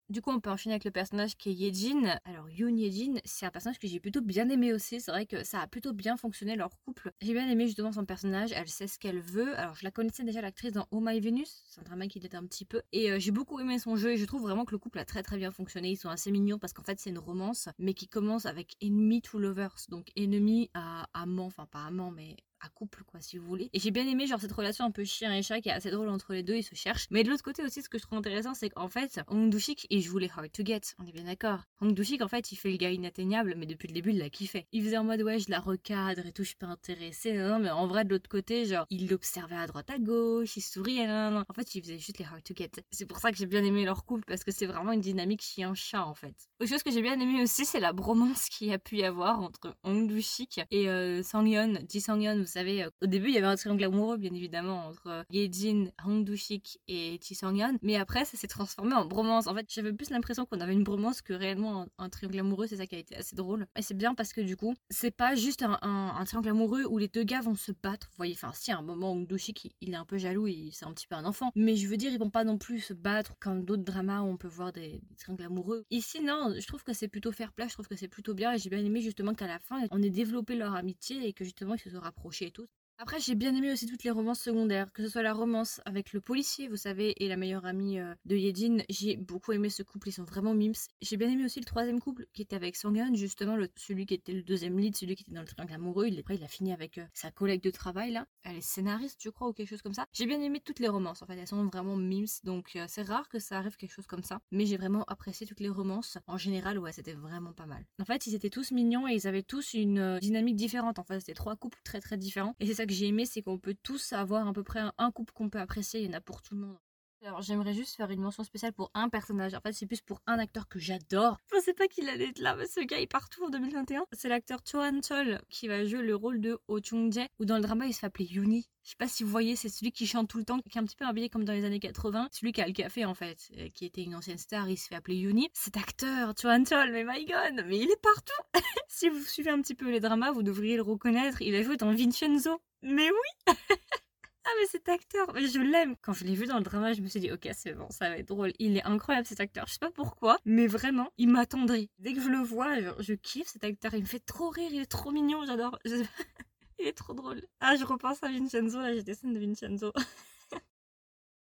Du 0.09 0.21
coup, 0.21 0.31
on 0.31 0.39
peut 0.39 0.49
enchaîner 0.49 0.73
avec 0.73 0.85
le 0.85 0.91
personnage 0.91 1.35
qui 1.35 1.49
est 1.49 1.53
Yejin. 1.53 2.17
Alors, 2.23 2.49
Yoon 2.49 2.77
Yejin, 2.77 3.15
c'est 3.25 3.45
un 3.45 3.51
personnage 3.51 3.77
que 3.77 3.89
j'ai 3.89 3.99
plutôt 3.99 4.21
bien 4.21 4.47
aimé 4.47 4.71
aussi. 4.71 5.01
C'est 5.01 5.11
vrai 5.11 5.25
que 5.25 5.43
ça 5.43 5.59
a 5.59 5.67
plutôt 5.67 5.91
bien 5.91 6.15
fonctionné 6.15 6.55
leur 6.55 6.69
couple. 6.85 7.11
J'ai 7.19 7.33
bien 7.33 7.45
aimé 7.49 7.67
justement 7.67 7.91
son 7.91 8.05
personnage. 8.05 8.53
Elle 8.53 8.69
sait 8.69 8.87
ce 8.87 8.97
qu'elle 8.99 9.19
veut. 9.19 9.59
Alors, 9.59 9.75
je 9.75 9.83
la 9.83 9.91
connaissais 9.91 10.23
déjà 10.23 10.39
l'actrice 10.39 10.71
dans 10.71 10.87
Oh 10.91 11.01
My 11.01 11.19
Venus. 11.19 11.61
C'est 11.67 11.81
un 11.81 11.83
drama 11.83 12.07
qui 12.07 12.19
était 12.19 12.37
un 12.37 12.45
petit 12.45 12.63
peu. 12.63 12.83
Et 12.93 13.11
euh, 13.11 13.19
j'ai 13.19 13.31
beaucoup 13.31 13.59
aimé 13.59 13.79
son 13.79 13.97
jeu. 13.97 14.11
Et 14.11 14.17
je 14.17 14.23
trouve 14.23 14.43
vraiment 14.43 14.63
que 14.63 14.71
le 14.71 14.77
couple 14.77 14.99
a 14.99 15.03
très 15.03 15.23
très 15.23 15.35
bien 15.35 15.51
fonctionné. 15.51 15.91
Ils 15.91 15.97
sont 15.97 16.09
assez 16.09 16.31
mignons 16.31 16.57
parce 16.57 16.71
qu'en 16.71 16.83
fait, 16.83 17.01
c'est 17.01 17.09
une 17.09 17.19
romance, 17.19 17.67
mais 17.77 17.93
qui 17.93 18.07
commence 18.07 18.45
avec 18.45 18.77
Enemy 18.81 19.21
to 19.21 19.39
Lovers. 19.39 19.75
Donc, 19.89 20.07
ennemi 20.15 20.69
à 20.73 21.09
amant. 21.13 21.47
Enfin, 21.47 21.65
pas 21.65 21.83
amant, 21.83 22.11
mais 22.11 22.37
à 22.61 22.69
couple, 22.69 23.03
quoi, 23.05 23.21
si 23.21 23.37
vous 23.37 23.45
voulez. 23.45 23.69
Et 23.73 23.79
j'ai 23.79 23.91
bien 23.91 24.07
aimé, 24.07 24.27
genre, 24.27 24.39
cette 24.39 24.51
relation 24.51 24.85
un 24.85 24.91
peu 24.91 25.03
chien 25.03 25.33
et 25.33 25.41
chat 25.41 25.61
qui 25.61 25.69
est 25.69 25.73
assez 25.73 25.91
drôle 25.91 26.09
entre 26.09 26.33
les 26.33 26.43
deux, 26.43 26.55
ils 26.55 26.63
se 26.63 26.75
cherchent. 26.75 27.07
Mais 27.11 27.23
de 27.23 27.29
l'autre 27.29 27.43
côté 27.43 27.63
aussi, 27.63 27.81
ce 27.81 27.89
que 27.89 27.97
je 27.97 28.03
trouve 28.03 28.17
intéressant, 28.17 28.53
c'est 28.53 28.69
qu'en 28.69 28.87
fait, 28.87 29.19
Hong 29.27 29.49
Dushik, 29.49 29.87
il 29.89 30.01
joue 30.01 30.17
les 30.17 30.29
hard 30.29 30.51
to 30.51 30.63
get, 30.65 30.81
on 30.99 31.05
est 31.05 31.11
bien 31.11 31.23
d'accord. 31.23 31.61
Hong 31.81 31.93
Dushik, 31.93 32.21
en 32.21 32.27
fait, 32.27 32.51
il 32.51 32.55
fait 32.55 32.71
le 32.71 32.77
gars 32.77 32.91
inatteignable, 32.91 33.55
mais 33.57 33.65
depuis 33.65 33.87
le 33.87 33.93
début, 33.93 34.11
il 34.11 34.17
l'a 34.17 34.29
kiffé. 34.29 34.67
Il 34.71 34.83
faisait 34.83 34.97
en 34.97 35.03
mode, 35.03 35.21
ouais, 35.21 35.39
je 35.39 35.49
la 35.49 35.59
recadre 35.59 36.25
et 36.25 36.31
tout, 36.31 36.43
je 36.43 36.49
suis 36.49 36.57
pas 36.57 36.67
intéressée, 36.67 37.33
non, 37.33 37.59
mais 37.59 37.69
en 37.69 37.87
vrai, 37.87 38.05
de 38.05 38.09
l'autre 38.09 38.29
côté, 38.29 38.65
genre, 38.65 38.85
il 38.89 39.07
l'observait 39.09 39.55
à 39.55 39.67
droite 39.67 39.89
à 39.89 39.99
gauche, 39.99 40.57
il 40.57 40.61
souriait, 40.61 41.07
non, 41.07 41.31
non. 41.31 41.43
En 41.47 41.53
fait, 41.53 41.75
il 41.75 41.81
faisait 41.81 41.99
juste 41.99 42.17
les 42.17 42.25
hard 42.25 42.43
to 42.43 42.53
get. 42.55 42.71
C'est 42.91 43.05
pour 43.05 43.19
ça 43.19 43.31
que 43.31 43.37
j'ai 43.37 43.45
bien 43.45 43.63
aimé 43.63 43.85
leur 43.85 44.05
couple, 44.05 44.23
parce 44.27 44.43
que 44.43 44.51
c'est 44.51 44.65
vraiment 44.65 44.91
une 44.91 45.01
dynamique 45.01 45.41
chien-chat, 45.41 46.05
en 46.05 46.15
fait. 46.15 46.35
Autre 46.59 46.69
chose 46.69 46.83
que 46.83 46.91
j'ai 46.91 47.01
bien 47.01 47.19
aimé 47.19 47.41
aussi, 47.43 47.65
c'est 47.65 47.79
la 47.79 47.93
bromance 47.93 48.49
qu'il 48.49 48.67
y 48.67 48.73
a 48.73 48.79
pu 48.79 48.97
y 48.97 49.03
avoir 49.03 49.41
entre 49.41 49.75
Hong 49.83 50.07
Dushik 50.07 50.61
et 50.71 50.89
euh, 50.89 51.21
Sang-yeon, 51.23 51.75
Ji 51.87 52.01
Sang-yeon, 52.01 52.45
savez, 52.47 52.83
euh, 52.83 52.89
au 53.01 53.07
début, 53.07 53.29
il 53.29 53.35
y 53.35 53.37
avait 53.37 53.47
un 53.47 53.55
triangle 53.55 53.83
amoureux, 53.83 54.17
bien 54.17 54.33
évidemment, 54.33 54.87
entre 54.87 55.07
euh, 55.07 55.23
Yejin, 55.31 55.89
Hong 56.05 56.23
Dushik 56.23 56.79
et 56.87 57.19
Ji 57.21 57.35
Sang-yeon. 57.35 57.77
Mais 57.81 57.95
après, 57.95 58.25
ça 58.25 58.37
s'est 58.37 58.47
transformé 58.47 58.93
en 58.93 59.05
bromance. 59.05 59.47
En 59.47 59.55
fait, 59.55 59.65
j'avais 59.69 59.93
plus 59.93 60.09
l'impression 60.09 60.45
qu'on 60.45 60.59
avait 60.59 60.73
une 60.73 60.83
bromance 60.83 61.21
que 61.21 61.33
réellement 61.33 61.87
un, 61.97 62.09
triangle 62.09 62.39
amoureux. 62.39 62.67
C'est 62.67 62.77
ça 62.77 62.87
qui 62.87 62.95
a 62.95 62.99
été 62.99 63.15
assez 63.15 63.35
drôle. 63.35 63.67
Et 63.77 63.81
c'est 63.81 63.93
bien 63.93 64.15
parce 64.15 64.33
que 64.33 64.41
du 64.41 64.55
coup, 64.55 64.75
c'est 64.89 65.11
pas 65.11 65.35
juste 65.35 65.63
un, 65.63 66.23
triangle 66.25 66.49
amoureux 66.49 66.85
où 66.85 66.97
les 66.97 67.07
deux 67.07 67.23
gars 67.23 67.41
vont 67.41 67.55
se 67.55 67.71
battre. 67.71 68.07
Vous 68.11 68.17
voyez, 68.17 68.33
enfin, 68.33 68.51
si 68.53 68.71
à 68.71 68.77
un 68.77 68.81
moment, 68.81 69.11
Hong 69.11 69.27
Dushik, 69.27 69.73
il, 69.81 69.93
est 69.93 69.95
un 69.95 70.05
peu 70.05 70.17
jaloux, 70.17 70.47
c'est 70.71 70.85
un 70.85 70.93
petit 70.93 71.07
peu 71.07 71.15
un 71.15 71.25
enfant. 71.25 71.51
Mais 71.55 71.75
je 71.75 71.87
veux 71.87 71.97
dire, 71.97 72.11
ils 72.11 72.19
vont 72.19 72.29
pas 72.29 72.43
non 72.43 72.57
plus 72.57 72.79
se 72.79 72.93
battre 72.93 73.33
comme 73.39 73.63
d'autres 73.63 73.83
dramas 73.83 74.21
où 74.21 74.25
on 74.25 74.37
peut 74.37 74.47
voir 74.47 74.71
des, 74.71 75.01
des 75.09 75.15
triangles 75.17 75.43
amoureux. 75.43 75.85
Ici, 75.91 76.21
non, 76.21 76.53
je 76.57 76.67
trouve 76.67 76.83
que 76.83 76.93
c'est 76.93 77.07
plutôt 77.07 77.31
fair 77.31 77.51
play. 77.53 77.67
Je 77.67 77.73
trouve 77.73 77.87
que 77.87 77.95
c'est 77.95 78.07
plutôt 78.07 78.33
bien. 78.33 78.53
Et 78.53 78.57
j'ai 78.57 78.69
bien 78.69 78.83
aimé 78.83 79.01
justement 79.01 79.33
qu'à 79.33 79.47
la 79.47 79.59
fin, 79.59 79.85
on 79.91 80.01
ait 80.01 80.09
développé 80.09 80.55
leur 80.55 80.75
amitié 80.75 81.27
et 81.27 81.33
que 81.33 81.43
justement, 81.43 81.75
ils 81.75 81.79
se 81.79 81.89
sont 81.89 81.99
rapprochés 81.99 82.36
et 82.45 82.51
tout. 82.51 82.67
Après, 82.99 83.19
j'ai 83.19 83.35
bien 83.35 83.53
aimé 83.53 83.71
aussi 83.71 83.85
toutes 83.85 84.03
les 84.03 84.09
romances 84.09 84.39
secondaires, 84.39 84.91
que 84.91 85.03
ce 85.03 85.09
soit 85.09 85.21
la 85.21 85.33
romance 85.33 85.81
avec 85.85 86.13
le 86.13 86.19
policier, 86.19 86.67
vous 86.67 86.77
savez, 86.77 87.13
et 87.23 87.27
la 87.27 87.37
meilleure 87.37 87.67
amie 87.67 87.99
euh, 87.99 88.15
de 88.25 88.35
Yedin. 88.35 88.79
J'ai 88.89 89.15
beaucoup 89.17 89.51
aimé 89.51 89.69
ce 89.69 89.83
couple, 89.83 90.09
ils 90.09 90.13
sont 90.13 90.23
vraiment 90.23 90.55
mimes. 90.55 90.73
J'ai 91.03 91.15
bien 91.15 91.29
aimé 91.29 91.45
aussi 91.45 91.59
le 91.59 91.65
troisième 91.65 91.99
couple 91.99 92.25
qui 92.33 92.41
était 92.41 92.55
avec 92.55 92.75
Songyun, 92.75 93.13
justement, 93.13 93.55
celui 93.75 94.07
qui 94.07 94.15
était 94.15 94.33
le 94.33 94.41
deuxième 94.41 94.79
lead, 94.79 94.95
celui 94.95 95.15
qui 95.15 95.21
était 95.21 95.35
dans 95.35 95.41
le 95.41 95.47
triangle 95.47 95.73
amoureux. 95.73 96.07
Il, 96.07 96.19
après, 96.19 96.37
il 96.37 96.43
a 96.43 96.47
fini 96.47 96.73
avec 96.73 96.97
euh, 96.97 97.05
sa 97.13 97.29
collègue 97.29 97.61
de 97.61 97.69
travail, 97.69 98.13
là. 98.13 98.25
Elle 98.43 98.57
est 98.57 98.61
scénariste, 98.61 99.19
je 99.21 99.29
crois, 99.29 99.47
ou 99.47 99.53
quelque 99.53 99.69
chose 99.69 99.83
comme 99.83 99.93
ça. 99.93 100.07
J'ai 100.11 100.25
bien 100.25 100.41
aimé 100.41 100.59
toutes 100.59 100.79
les 100.79 100.87
romances, 100.89 101.21
en 101.21 101.27
fait, 101.27 101.37
elles 101.37 101.47
sont 101.47 101.67
vraiment 101.67 101.97
mimes, 101.97 102.25
donc 102.45 102.71
euh, 102.77 102.85
c'est 102.87 103.03
rare 103.03 103.29
que 103.29 103.37
ça 103.37 103.59
arrive 103.59 103.77
quelque 103.77 103.93
chose 103.93 104.07
comme 104.07 104.23
ça. 104.23 104.39
Mais 104.49 104.65
j'ai 104.65 104.77
vraiment 104.77 105.03
apprécié 105.03 105.45
toutes 105.45 105.59
les 105.59 105.69
romances. 105.69 106.17
En 106.25 106.39
général, 106.39 106.79
ouais, 106.79 106.93
c'était 106.93 107.13
vraiment 107.13 107.53
pas 107.53 107.67
mal. 107.67 107.85
En 108.01 108.05
fait, 108.05 108.25
ils 108.25 108.33
étaient 108.33 108.49
tous 108.49 108.71
mignons 108.71 109.07
et 109.07 109.13
ils 109.13 109.27
avaient 109.27 109.43
tous 109.43 109.75
une 109.75 110.17
dynamique 110.19 110.55
différente. 110.55 110.97
En 110.97 111.03
fait, 111.03 111.19
c'était 111.19 111.35
trois 111.35 111.55
couples 111.55 111.79
très 111.83 112.01
très 112.01 112.17
différents. 112.17 112.55
Et 112.59 112.65
c'est 112.65 112.73
ça 112.73 112.86
que 112.87 112.93
j'ai 112.93 113.07
aimé, 113.07 113.25
c'est 113.25 113.41
qu'on 113.41 113.59
peut 113.59 113.75
tous 113.83 114.13
avoir 114.13 114.47
à 114.47 114.53
peu 114.53 114.63
près 114.63 114.81
un, 114.97 115.11
couple 115.11 115.33
qu'on 115.33 115.49
peut 115.49 115.59
apprécier, 115.59 116.01
il 116.01 116.07
y 116.07 116.09
en 116.09 116.17
a 116.17 116.21
pour 116.21 116.41
tout 116.41 116.55
le 116.55 116.61
monde. 116.61 116.77
Alors 117.25 117.41
j'aimerais 117.41 117.73
juste 117.73 117.95
faire 117.95 118.11
une 118.11 118.21
mention 118.21 118.43
spéciale 118.43 118.73
pour 118.73 118.91
un 118.93 119.09
personnage. 119.09 119.53
En 119.53 119.59
fait, 119.59 119.73
c'est 119.73 119.87
plus 119.87 120.01
pour 120.01 120.21
un 120.27 120.37
acteur 120.37 120.67
que 120.67 120.79
j'adore. 120.79 121.37
Je 121.49 121.55
pensais 121.55 121.73
pas 121.73 121.87
qu'il 121.87 122.07
allait 122.09 122.29
être 122.29 122.39
là, 122.39 122.55
mais 122.55 122.67
ce 122.67 122.79
gars 122.79 122.99
est 122.99 123.07
partout 123.07 123.43
en 123.43 123.49
2021. 123.49 124.05
C'est 124.11 124.29
l'acteur 124.29 124.59
Choan 124.65 125.01
Chol 125.01 125.41
qui 125.49 125.67
va 125.67 125.83
jouer 125.83 126.03
le 126.03 126.15
rôle 126.15 126.39
de 126.39 126.59
Oh 126.67 126.79
Chung 126.81 127.11
Jae, 127.11 127.27
ou 127.39 127.45
dans 127.45 127.55
le 127.55 127.61
drama 127.61 127.87
il 127.87 127.93
se 127.93 127.99
fait 127.99 128.05
appeler 128.05 128.25
Yuni. 128.25 128.69
Je 128.83 128.91
sais 128.91 128.95
pas 128.97 129.07
si 129.07 129.23
vous 129.23 129.29
voyez, 129.29 129.55
c'est 129.55 129.67
celui 129.67 129.91
qui 129.91 130.05
chante 130.05 130.29
tout 130.29 130.37
le 130.37 130.45
temps, 130.45 130.59
qui 130.59 130.77
est 130.77 130.81
un 130.81 130.85
petit 130.85 130.95
peu 130.95 131.05
habillé 131.05 131.29
comme 131.29 131.43
dans 131.43 131.53
les 131.53 131.65
années 131.65 131.79
80. 131.79 132.29
Celui 132.31 132.51
qui 132.51 132.61
a 132.61 132.67
le 132.67 132.73
café 132.73 133.03
en 133.03 133.15
fait, 133.15 133.49
euh, 133.57 133.67
qui 133.73 133.85
était 133.85 134.03
une 134.03 134.15
ancienne 134.15 134.37
star, 134.37 134.69
il 134.69 134.77
se 134.77 134.87
fait 134.87 134.95
appeler 134.95 135.17
Yuni. 135.17 135.49
Cet 135.53 135.75
acteur, 135.75 136.33
Choan 136.39 136.65
Chol, 136.65 136.91
mais 136.91 137.03
my 137.03 137.25
god, 137.25 137.65
mais 137.65 137.79
il 137.79 137.89
est 137.89 138.01
partout. 138.01 138.43
si 138.87 139.09
vous 139.09 139.19
suivez 139.23 139.49
un 139.49 139.61
petit 139.61 139.75
peu 139.75 139.89
les 139.89 139.99
dramas, 139.99 140.31
vous 140.31 140.43
devriez 140.43 140.75
le 140.75 140.83
reconnaître. 140.83 141.41
Il 141.41 141.55
a 141.55 141.63
joué 141.63 141.77
dans 141.77 141.93
Vincenzo. 141.93 142.61
Mais 142.83 143.09
oui 143.09 143.53
Ah 144.49 144.53
mais 144.61 144.65
cet 144.67 144.87
acteur, 144.87 145.27
je 145.35 145.59
l'aime. 145.59 145.97
Quand 146.01 146.13
je 146.13 146.23
l'ai 146.23 146.33
vu 146.33 146.45
dans 146.45 146.57
le 146.57 146.63
drama, 146.63 146.93
je 146.93 147.01
me 147.01 147.07
suis 147.07 147.19
dit 147.19 147.29
ok 147.33 147.49
c'est 147.53 147.73
bon, 147.73 147.87
ça 147.89 148.07
va 148.07 148.17
être 148.17 148.29
drôle. 148.29 148.53
Il 148.59 148.77
est 148.77 148.83
incroyable 148.83 149.27
cet 149.27 149.41
acteur. 149.41 149.65
Je 149.67 149.73
sais 149.73 149.79
pas 149.79 149.91
pourquoi, 149.91 150.37
mais 150.45 150.67
vraiment, 150.67 151.09
il 151.17 151.27
m'attendrait. 151.27 151.89
Dès 151.99 152.13
que 152.13 152.21
je 152.21 152.29
le 152.29 152.37
vois, 152.37 152.79
je, 152.79 152.89
je, 152.99 153.13
kiffe 153.13 153.47
cet 153.49 153.65
acteur. 153.65 153.93
Il 153.93 154.01
me 154.01 154.05
fait 154.05 154.25
trop 154.25 154.49
rire, 154.49 154.69
il 154.71 154.79
est 154.79 154.85
trop 154.85 155.11
mignon, 155.11 155.43
j'adore. 155.45 155.77
il 156.79 156.87
est 156.87 156.97
trop 156.97 157.13
drôle. 157.13 157.41
Ah 157.59 157.75
je 157.75 157.83
repense 157.83 158.23
à 158.23 158.29
Vincenzo, 158.29 158.79
là 158.79 158.93
j'ai 158.93 159.03
des 159.03 159.15
scènes 159.15 159.33
de 159.33 159.39
Vincenzo. 159.39 159.91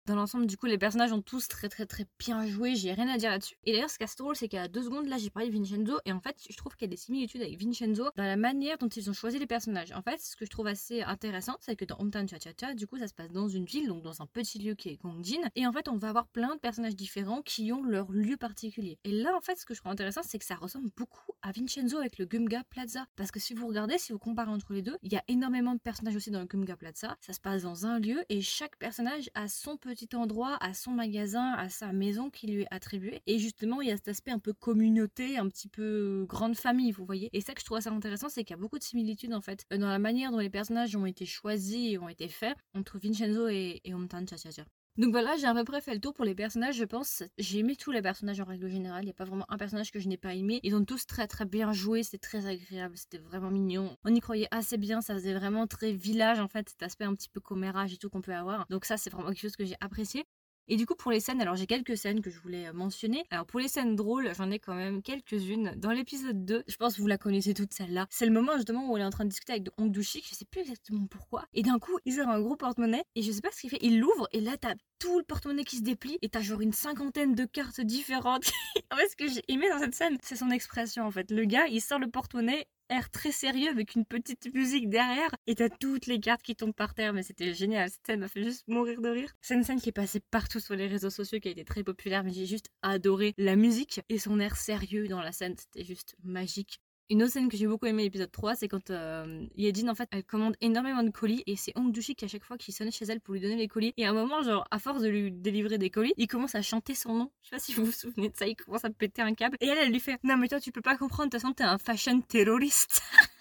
Dans 0.06 0.14
l'ensemble, 0.14 0.46
du 0.46 0.56
coup, 0.56 0.66
les 0.66 0.78
personnages 0.78 1.12
ont 1.12 1.20
tous 1.20 1.48
très 1.48 1.68
très 1.68 1.84
très 1.84 2.06
bien 2.16 2.46
joué, 2.46 2.76
j'ai 2.76 2.92
rien 2.92 3.08
à 3.08 3.18
dire 3.18 3.28
là-dessus. 3.28 3.56
Et 3.64 3.72
d'ailleurs, 3.72 3.90
ce 3.90 3.98
qui 3.98 4.04
est 4.04 4.18
drôle, 4.18 4.36
c'est 4.36 4.46
qu'à 4.46 4.68
deux 4.68 4.84
secondes, 4.84 5.08
là, 5.08 5.18
j'ai 5.18 5.30
parlé 5.30 5.50
de 5.50 5.54
Vincenzo, 5.58 5.98
et 6.04 6.12
en 6.12 6.20
fait, 6.20 6.36
je 6.48 6.56
trouve 6.56 6.76
qu'il 6.76 6.86
y 6.86 6.90
a 6.90 6.94
des 6.94 6.96
similitudes 6.96 7.42
avec 7.42 7.60
Vincenzo 7.60 8.04
dans 8.14 8.22
la 8.22 8.36
manière 8.36 8.78
dont 8.78 8.86
ils 8.86 9.10
ont 9.10 9.12
choisi 9.12 9.40
les 9.40 9.48
personnages. 9.48 9.90
En 9.90 10.02
fait, 10.02 10.20
ce 10.20 10.36
que 10.36 10.44
je 10.44 10.50
trouve 10.50 10.68
assez 10.68 11.02
intéressant, 11.02 11.56
c'est 11.58 11.74
que 11.74 11.84
dans 11.84 11.96
Hometown 11.98 12.28
Cha 12.28 12.38
Cha 12.38 12.50
Cha, 12.56 12.74
du 12.74 12.86
coup, 12.86 12.98
ça 12.98 13.08
se 13.08 13.14
passe 13.14 13.32
dans 13.32 13.48
une 13.48 13.64
ville, 13.64 13.88
donc 13.88 14.04
dans 14.04 14.22
un 14.22 14.26
petit 14.26 14.60
lieu 14.60 14.76
qui 14.76 14.90
est 14.90 15.02
Gongjin, 15.02 15.40
et 15.56 15.66
en 15.66 15.72
fait, 15.72 15.88
on 15.88 15.96
va 15.96 16.10
avoir 16.10 16.28
plein 16.28 16.54
de 16.54 16.60
personnages 16.60 16.94
différents 16.94 17.42
qui 17.42 17.72
ont 17.72 17.82
leur 17.82 18.12
lieu 18.12 18.36
particulier. 18.36 19.00
Et 19.02 19.10
là, 19.10 19.36
en 19.36 19.40
fait, 19.40 19.58
ce 19.58 19.66
que 19.66 19.74
je 19.74 19.80
trouve 19.80 19.90
intéressant, 19.90 20.20
c'est 20.22 20.38
que 20.38 20.44
ça 20.44 20.54
ressemble 20.54 20.88
beaucoup 20.96 21.32
à 21.42 21.50
Vincenzo 21.50 21.98
avec 21.98 22.18
le 22.18 22.26
Gumga 22.26 22.62
Plaza. 22.70 23.06
Parce 23.16 23.32
que 23.32 23.40
si 23.40 23.54
vous 23.54 23.66
regardez, 23.66 23.98
si 23.98 24.12
vous 24.12 24.20
comparez 24.20 24.52
entre 24.52 24.72
les 24.72 24.82
deux, 24.82 24.96
il 25.02 25.12
y 25.12 25.16
a 25.16 25.24
énormément 25.26 25.74
de 25.74 25.80
personnages 25.80 26.14
aussi 26.14 26.30
dans 26.30 26.40
le 26.40 26.46
Gumga 26.46 26.76
Plaza. 26.76 27.16
Ça 27.20 27.32
se 27.32 27.40
passe 27.40 27.64
dans 27.64 27.86
un 27.86 27.98
lieu, 27.98 28.22
et 28.28 28.40
chaque 28.40 28.76
personnage 28.76 29.30
a 29.34 29.48
son 29.48 29.76
petit 29.76 29.95
endroit, 30.14 30.56
à 30.60 30.74
son 30.74 30.92
magasin, 30.92 31.52
à 31.52 31.68
sa 31.68 31.92
maison 31.92 32.30
qui 32.30 32.46
lui 32.46 32.62
est 32.62 32.68
attribuée. 32.70 33.22
Et 33.26 33.38
justement, 33.38 33.80
il 33.80 33.88
y 33.88 33.92
a 33.92 33.96
cet 33.96 34.08
aspect 34.08 34.30
un 34.30 34.38
peu 34.38 34.52
communauté, 34.52 35.38
un 35.38 35.48
petit 35.48 35.68
peu 35.68 36.26
grande 36.28 36.56
famille, 36.56 36.92
vous 36.92 37.04
voyez. 37.04 37.30
Et 37.32 37.40
ça 37.40 37.54
que 37.54 37.60
je 37.60 37.64
trouve 37.64 37.78
assez 37.78 37.88
intéressant, 37.88 38.28
c'est 38.28 38.44
qu'il 38.44 38.54
y 38.54 38.58
a 38.58 38.60
beaucoup 38.60 38.78
de 38.78 38.84
similitudes 38.84 39.34
en 39.34 39.40
fait 39.40 39.64
dans 39.70 39.88
la 39.88 39.98
manière 39.98 40.30
dont 40.30 40.38
les 40.38 40.50
personnages 40.50 40.94
ont 40.96 41.06
été 41.06 41.26
choisis 41.26 41.92
et 41.92 41.98
ont 41.98 42.08
été 42.08 42.28
faits 42.28 42.56
entre 42.74 42.98
Vincenzo 42.98 43.48
et, 43.48 43.80
et 43.84 43.92
Cha. 44.36 44.64
Donc 44.98 45.10
voilà, 45.10 45.36
j'ai 45.36 45.46
à 45.46 45.52
peu 45.52 45.64
près 45.64 45.82
fait 45.82 45.92
le 45.92 46.00
tour 46.00 46.14
pour 46.14 46.24
les 46.24 46.34
personnages, 46.34 46.76
je 46.76 46.84
pense. 46.84 47.22
J'ai 47.36 47.58
aimé 47.58 47.76
tous 47.76 47.90
les 47.90 48.00
personnages 48.00 48.40
en 48.40 48.44
règle 48.44 48.68
générale. 48.68 49.02
Il 49.02 49.06
n'y 49.06 49.10
a 49.10 49.14
pas 49.14 49.26
vraiment 49.26 49.44
un 49.50 49.58
personnage 49.58 49.90
que 49.90 50.00
je 50.00 50.08
n'ai 50.08 50.16
pas 50.16 50.34
aimé. 50.34 50.58
Ils 50.62 50.74
ont 50.74 50.84
tous 50.86 51.06
très 51.06 51.26
très 51.26 51.44
bien 51.44 51.72
joué, 51.74 52.02
c'était 52.02 52.16
très 52.16 52.46
agréable, 52.46 52.96
c'était 52.96 53.18
vraiment 53.18 53.50
mignon. 53.50 53.94
On 54.04 54.14
y 54.14 54.20
croyait 54.20 54.48
assez 54.50 54.78
bien, 54.78 55.02
ça 55.02 55.12
faisait 55.14 55.34
vraiment 55.34 55.66
très 55.66 55.92
village 55.92 56.40
en 56.40 56.48
fait, 56.48 56.70
cet 56.70 56.82
aspect 56.82 57.04
un 57.04 57.14
petit 57.14 57.28
peu 57.28 57.40
commérage 57.40 57.92
et 57.92 57.98
tout 57.98 58.08
qu'on 58.08 58.22
peut 58.22 58.34
avoir. 58.34 58.66
Donc 58.70 58.86
ça, 58.86 58.96
c'est 58.96 59.10
vraiment 59.10 59.28
quelque 59.28 59.42
chose 59.42 59.56
que 59.56 59.66
j'ai 59.66 59.76
apprécié. 59.80 60.24
Et 60.68 60.76
du 60.76 60.86
coup, 60.86 60.94
pour 60.94 61.12
les 61.12 61.20
scènes, 61.20 61.40
alors 61.40 61.56
j'ai 61.56 61.66
quelques 61.66 61.96
scènes 61.96 62.20
que 62.20 62.30
je 62.30 62.40
voulais 62.40 62.66
euh, 62.66 62.72
mentionner. 62.72 63.24
Alors 63.30 63.46
pour 63.46 63.60
les 63.60 63.68
scènes 63.68 63.94
drôles, 63.94 64.32
j'en 64.36 64.50
ai 64.50 64.58
quand 64.58 64.74
même 64.74 65.02
quelques-unes. 65.02 65.74
Dans 65.76 65.92
l'épisode 65.92 66.44
2, 66.44 66.64
je 66.66 66.76
pense 66.76 66.96
que 66.96 67.00
vous 67.00 67.06
la 67.06 67.18
connaissez 67.18 67.54
toute 67.54 67.72
celle-là. 67.72 68.06
C'est 68.10 68.26
le 68.26 68.32
moment 68.32 68.56
justement 68.56 68.90
où 68.90 68.96
elle 68.96 69.02
est 69.02 69.06
en 69.06 69.10
train 69.10 69.24
de 69.24 69.30
discuter 69.30 69.52
avec 69.52 69.68
Hong 69.78 69.90
Dushik, 69.90 70.26
je 70.28 70.34
sais 70.34 70.44
plus 70.44 70.62
exactement 70.62 71.06
pourquoi. 71.06 71.44
Et 71.54 71.62
d'un 71.62 71.78
coup, 71.78 71.98
il 72.04 72.14
sort 72.14 72.28
un 72.28 72.40
gros 72.40 72.56
porte-monnaie 72.56 73.04
et 73.14 73.22
je 73.22 73.30
sais 73.30 73.40
pas 73.40 73.50
ce 73.52 73.60
qu'il 73.60 73.70
fait. 73.70 73.78
Il 73.80 74.00
l'ouvre 74.00 74.28
et 74.32 74.40
là, 74.40 74.56
t'as 74.60 74.74
tout 74.98 75.18
le 75.18 75.24
porte-monnaie 75.24 75.64
qui 75.64 75.76
se 75.76 75.82
déplie 75.82 76.18
et 76.22 76.28
t'as 76.28 76.40
genre 76.40 76.60
une 76.60 76.72
cinquantaine 76.72 77.34
de 77.34 77.44
cartes 77.44 77.80
différentes. 77.80 78.50
en 78.92 78.96
fait, 78.96 79.08
ce 79.08 79.16
que 79.16 79.28
j'ai 79.28 79.42
aimé 79.48 79.68
dans 79.70 79.78
cette 79.78 79.94
scène, 79.94 80.16
c'est 80.22 80.36
son 80.36 80.50
expression 80.50 81.04
en 81.04 81.10
fait. 81.10 81.30
Le 81.30 81.44
gars, 81.44 81.66
il 81.68 81.80
sort 81.80 81.98
le 81.98 82.08
porte-monnaie 82.08 82.66
air 82.88 83.10
très 83.10 83.32
sérieux 83.32 83.68
avec 83.68 83.94
une 83.94 84.04
petite 84.04 84.52
musique 84.54 84.88
derrière 84.88 85.30
et 85.46 85.54
t'as 85.54 85.68
toutes 85.68 86.06
les 86.06 86.20
cartes 86.20 86.42
qui 86.42 86.56
tombent 86.56 86.74
par 86.74 86.94
terre. 86.94 87.12
Mais 87.12 87.22
c'était 87.22 87.54
génial. 87.54 87.90
Scène 88.06 88.20
m'a 88.20 88.28
fait 88.28 88.44
juste 88.44 88.66
mourir 88.68 89.00
de 89.00 89.08
rire. 89.08 89.32
C'est 89.40 89.54
une 89.54 89.64
scène 89.64 89.80
qui 89.80 89.88
est 89.88 89.92
passée 89.92 90.20
partout 90.30 90.60
sur 90.60 90.76
les 90.76 90.86
réseaux 90.86 91.10
sociaux 91.10 91.40
qui 91.40 91.48
a 91.48 91.50
été 91.50 91.64
très 91.64 91.84
populaire 91.84 92.24
mais 92.24 92.32
j'ai 92.32 92.46
juste 92.46 92.70
adoré 92.82 93.34
la 93.38 93.56
musique 93.56 94.00
et 94.08 94.18
son 94.18 94.40
air 94.40 94.56
sérieux 94.56 95.08
dans 95.08 95.20
la 95.20 95.32
scène. 95.32 95.54
C'était 95.58 95.84
juste 95.84 96.16
magique 96.22 96.80
une 97.08 97.22
autre 97.22 97.32
scène 97.32 97.48
que 97.48 97.56
j'ai 97.56 97.66
beaucoup 97.66 97.86
aimé 97.86 98.02
l'épisode 98.02 98.30
3, 98.30 98.56
c'est 98.56 98.68
quand 98.68 98.90
euh, 98.90 99.46
en 99.88 99.94
fait, 99.94 100.08
elle 100.10 100.24
commande 100.24 100.56
énormément 100.60 101.02
de 101.02 101.10
colis 101.10 101.42
et 101.46 101.56
c'est 101.56 101.72
Hong 101.76 101.92
Dushi 101.92 102.14
qui, 102.14 102.24
à 102.24 102.28
chaque 102.28 102.44
fois, 102.44 102.58
qui 102.58 102.72
sonne 102.72 102.90
chez 102.90 103.04
elle 103.04 103.20
pour 103.20 103.34
lui 103.34 103.40
donner 103.40 103.56
les 103.56 103.68
colis. 103.68 103.94
Et 103.96 104.06
à 104.06 104.10
un 104.10 104.12
moment, 104.12 104.42
genre, 104.42 104.66
à 104.70 104.78
force 104.78 105.02
de 105.02 105.08
lui 105.08 105.30
délivrer 105.30 105.78
des 105.78 105.90
colis, 105.90 106.14
il 106.16 106.26
commence 106.26 106.54
à 106.54 106.62
chanter 106.62 106.94
son 106.94 107.14
nom. 107.14 107.32
Je 107.42 107.48
sais 107.48 107.56
pas 107.56 107.60
si 107.60 107.74
vous 107.74 107.84
vous 107.84 107.92
souvenez 107.92 108.30
de 108.30 108.36
ça, 108.36 108.46
il 108.46 108.56
commence 108.56 108.84
à 108.84 108.90
péter 108.90 109.22
un 109.22 109.34
câble. 109.34 109.56
Et 109.60 109.66
elle, 109.66 109.78
elle 109.78 109.92
lui 109.92 110.00
fait 110.00 110.18
Non, 110.24 110.36
mais 110.36 110.48
toi, 110.48 110.60
tu 110.60 110.72
peux 110.72 110.82
pas 110.82 110.96
comprendre, 110.96 111.30
de 111.30 111.36
toute 111.36 111.40
façon, 111.40 111.54
t'es 111.54 111.64
un 111.64 111.78
fashion 111.78 112.20
terroriste. 112.22 113.02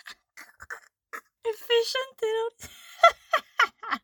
fashion 1.44 2.00
terroriste. 2.18 2.70
ah 3.92 3.98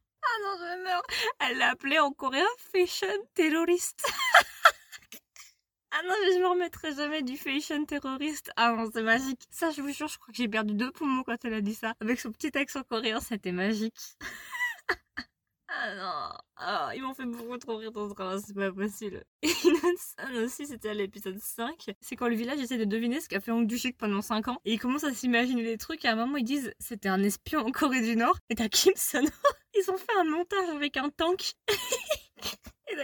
non, 0.43 0.57
je 0.59 0.83
meurs. 0.83 1.03
Elle 1.39 1.57
l'a 1.57 1.69
appelé 1.71 1.99
en 1.99 2.11
coréen 2.11 2.45
fashion 2.57 3.07
terroriste. 3.35 4.05
Ah 6.01 6.07
non, 6.07 6.15
mais 6.19 6.33
je 6.33 6.39
me 6.39 6.47
remettrai 6.47 6.95
jamais 6.95 7.21
du 7.21 7.37
fashion 7.37 7.85
terroriste. 7.85 8.51
Ah 8.55 8.71
non, 8.71 8.89
c'est 8.91 9.03
magique. 9.03 9.41
Ça, 9.51 9.69
je 9.69 9.81
vous 9.83 9.93
jure, 9.93 10.07
je 10.07 10.17
crois 10.17 10.31
que 10.31 10.37
j'ai 10.37 10.47
perdu 10.47 10.73
deux 10.73 10.91
poumons 10.91 11.21
quand 11.23 11.37
elle 11.45 11.53
a 11.53 11.61
dit 11.61 11.75
ça. 11.75 11.93
Avec 11.99 12.19
son 12.19 12.31
petit 12.31 12.57
accent 12.57 12.81
coréen, 12.89 13.19
c'était 13.19 13.51
magique. 13.51 13.93
ah 15.67 15.95
non. 15.95 16.37
Ah, 16.55 16.91
ils 16.95 17.03
m'ont 17.03 17.13
fait 17.13 17.25
beaucoup 17.25 17.55
trop 17.57 17.77
rire 17.77 17.91
dans 17.91 18.09
ce 18.09 18.15
drama, 18.15 18.39
c'est 18.43 18.55
pas 18.55 18.71
possible. 18.71 19.23
Et 19.43 19.49
une 19.63 19.97
scène 19.97 20.37
aussi, 20.43 20.65
c'était 20.65 20.89
à 20.89 20.95
l'épisode 20.95 21.37
5. 21.37 21.91
C'est 22.01 22.15
quand 22.15 22.29
le 22.29 22.35
village 22.35 22.59
essaie 22.59 22.79
de 22.79 22.85
deviner 22.85 23.21
ce 23.21 23.29
qu'a 23.29 23.39
fait 23.39 23.51
Hong 23.51 23.71
pendant 23.99 24.23
5 24.23 24.47
ans. 24.47 24.59
Et 24.65 24.73
ils 24.73 24.79
commencent 24.79 25.03
à 25.03 25.13
s'imaginer 25.13 25.63
des 25.63 25.77
trucs. 25.77 26.03
Et 26.03 26.07
à 26.07 26.13
un 26.13 26.15
moment, 26.15 26.37
ils 26.37 26.43
disent 26.43 26.73
c'était 26.79 27.09
un 27.09 27.21
espion 27.21 27.59
en 27.59 27.71
Corée 27.71 28.01
du 28.01 28.15
Nord. 28.15 28.39
Et 28.49 28.55
t'as 28.55 28.69
Kim. 28.69 28.93
Ils 29.75 29.91
ont 29.91 29.97
fait 29.97 30.17
un 30.19 30.23
montage 30.23 30.69
avec 30.69 30.97
un 30.97 31.09
tank. 31.09 31.53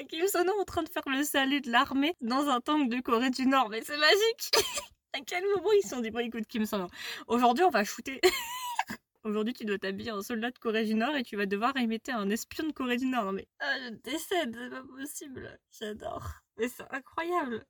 Kim 0.05 0.27
Sono 0.27 0.51
en 0.59 0.65
train 0.65 0.83
de 0.83 0.89
faire 0.89 1.07
le 1.07 1.23
salut 1.23 1.61
de 1.61 1.71
l'armée 1.71 2.15
dans 2.21 2.47
un 2.47 2.59
tank 2.61 2.89
de 2.89 2.99
Corée 2.99 3.29
du 3.29 3.47
Nord. 3.47 3.69
Mais 3.69 3.81
c'est 3.81 3.97
magique 3.97 4.51
À 5.13 5.19
quel 5.25 5.43
moment 5.55 5.71
ils 5.71 5.81
se 5.81 5.89
sont 5.89 6.01
dit, 6.01 6.11
bon 6.11 6.19
écoute 6.19 6.45
Kim 6.47 6.65
Sono, 6.65 6.87
aujourd'hui 7.27 7.63
on 7.63 7.69
va 7.69 7.83
shooter... 7.83 8.19
aujourd'hui 9.23 9.53
tu 9.53 9.65
dois 9.65 9.79
t'habiller 9.79 10.11
en 10.11 10.21
soldat 10.21 10.51
de 10.51 10.59
Corée 10.59 10.85
du 10.85 10.93
Nord 10.93 11.15
et 11.15 11.23
tu 11.23 11.35
vas 11.35 11.45
devoir 11.45 11.75
imiter 11.77 12.11
un 12.11 12.29
espion 12.29 12.67
de 12.67 12.73
Corée 12.73 12.97
du 12.97 13.05
Nord. 13.05 13.25
Non 13.25 13.31
mais, 13.31 13.47
ah, 13.59 13.75
je 13.85 13.89
décède, 14.03 14.55
c'est 14.55 14.69
pas 14.69 14.83
possible. 14.83 15.59
J'adore. 15.71 16.27
Mais 16.57 16.67
c'est 16.67 16.85
incroyable. 16.91 17.65